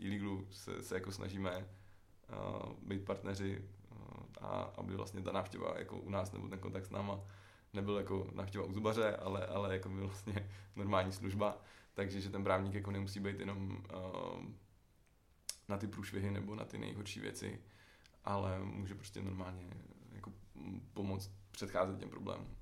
e 0.00 0.18
se, 0.50 0.82
se 0.82 0.94
jako 0.94 1.12
snažíme 1.12 1.56
uh, 1.56 2.72
být 2.82 3.04
partneři 3.04 3.58
uh, 3.90 4.24
a 4.40 4.72
aby 4.76 4.96
vlastně 4.96 5.22
ta 5.22 5.32
návštěva 5.32 5.74
jako 5.78 5.98
u 5.98 6.10
nás 6.10 6.32
nebo 6.32 6.48
ten 6.48 6.58
kontakt 6.58 6.86
s 6.86 6.90
náma 6.90 7.20
nebyl 7.72 7.96
jako 7.96 8.26
návštěva 8.32 8.64
u 8.64 8.72
zubaře, 8.72 9.16
ale, 9.16 9.46
ale 9.46 9.74
jako 9.74 9.88
byl 9.88 10.06
vlastně 10.06 10.50
normální 10.76 11.12
služba. 11.12 11.58
Takže 11.94 12.20
že 12.20 12.30
ten 12.30 12.44
právník 12.44 12.74
jako 12.74 12.90
nemusí 12.90 13.20
být 13.20 13.40
jenom 13.40 13.84
uh, 13.94 14.44
na 15.72 15.78
ty 15.78 15.86
průšvihy 15.86 16.30
nebo 16.30 16.54
na 16.54 16.64
ty 16.64 16.78
nejhorší 16.78 17.20
věci, 17.20 17.62
ale 18.24 18.58
může 18.58 18.94
prostě 18.94 19.22
normálně 19.22 19.70
jako 20.12 20.32
pomoct 20.94 21.30
předcházet 21.50 21.98
těm 21.98 22.10
problémům. 22.10 22.56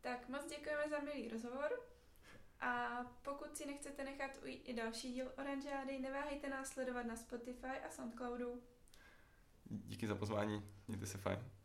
Tak 0.00 0.28
moc 0.28 0.46
děkujeme 0.48 0.88
za 0.90 0.98
milý 0.98 1.28
rozhovor. 1.28 1.80
A 2.60 2.88
pokud 3.22 3.56
si 3.56 3.66
nechcete 3.66 4.04
nechat 4.04 4.30
ujít 4.42 4.68
i 4.68 4.74
další 4.74 5.12
díl 5.12 5.32
Oranžády, 5.38 5.98
neváhejte 5.98 6.48
nás 6.48 6.68
sledovat 6.68 7.06
na 7.06 7.16
Spotify 7.16 7.66
a 7.86 7.90
Soundcloudu. 7.90 8.62
Díky 9.64 10.06
za 10.06 10.14
pozvání, 10.14 10.70
mějte 10.88 11.06
se 11.06 11.18
fajn. 11.18 11.57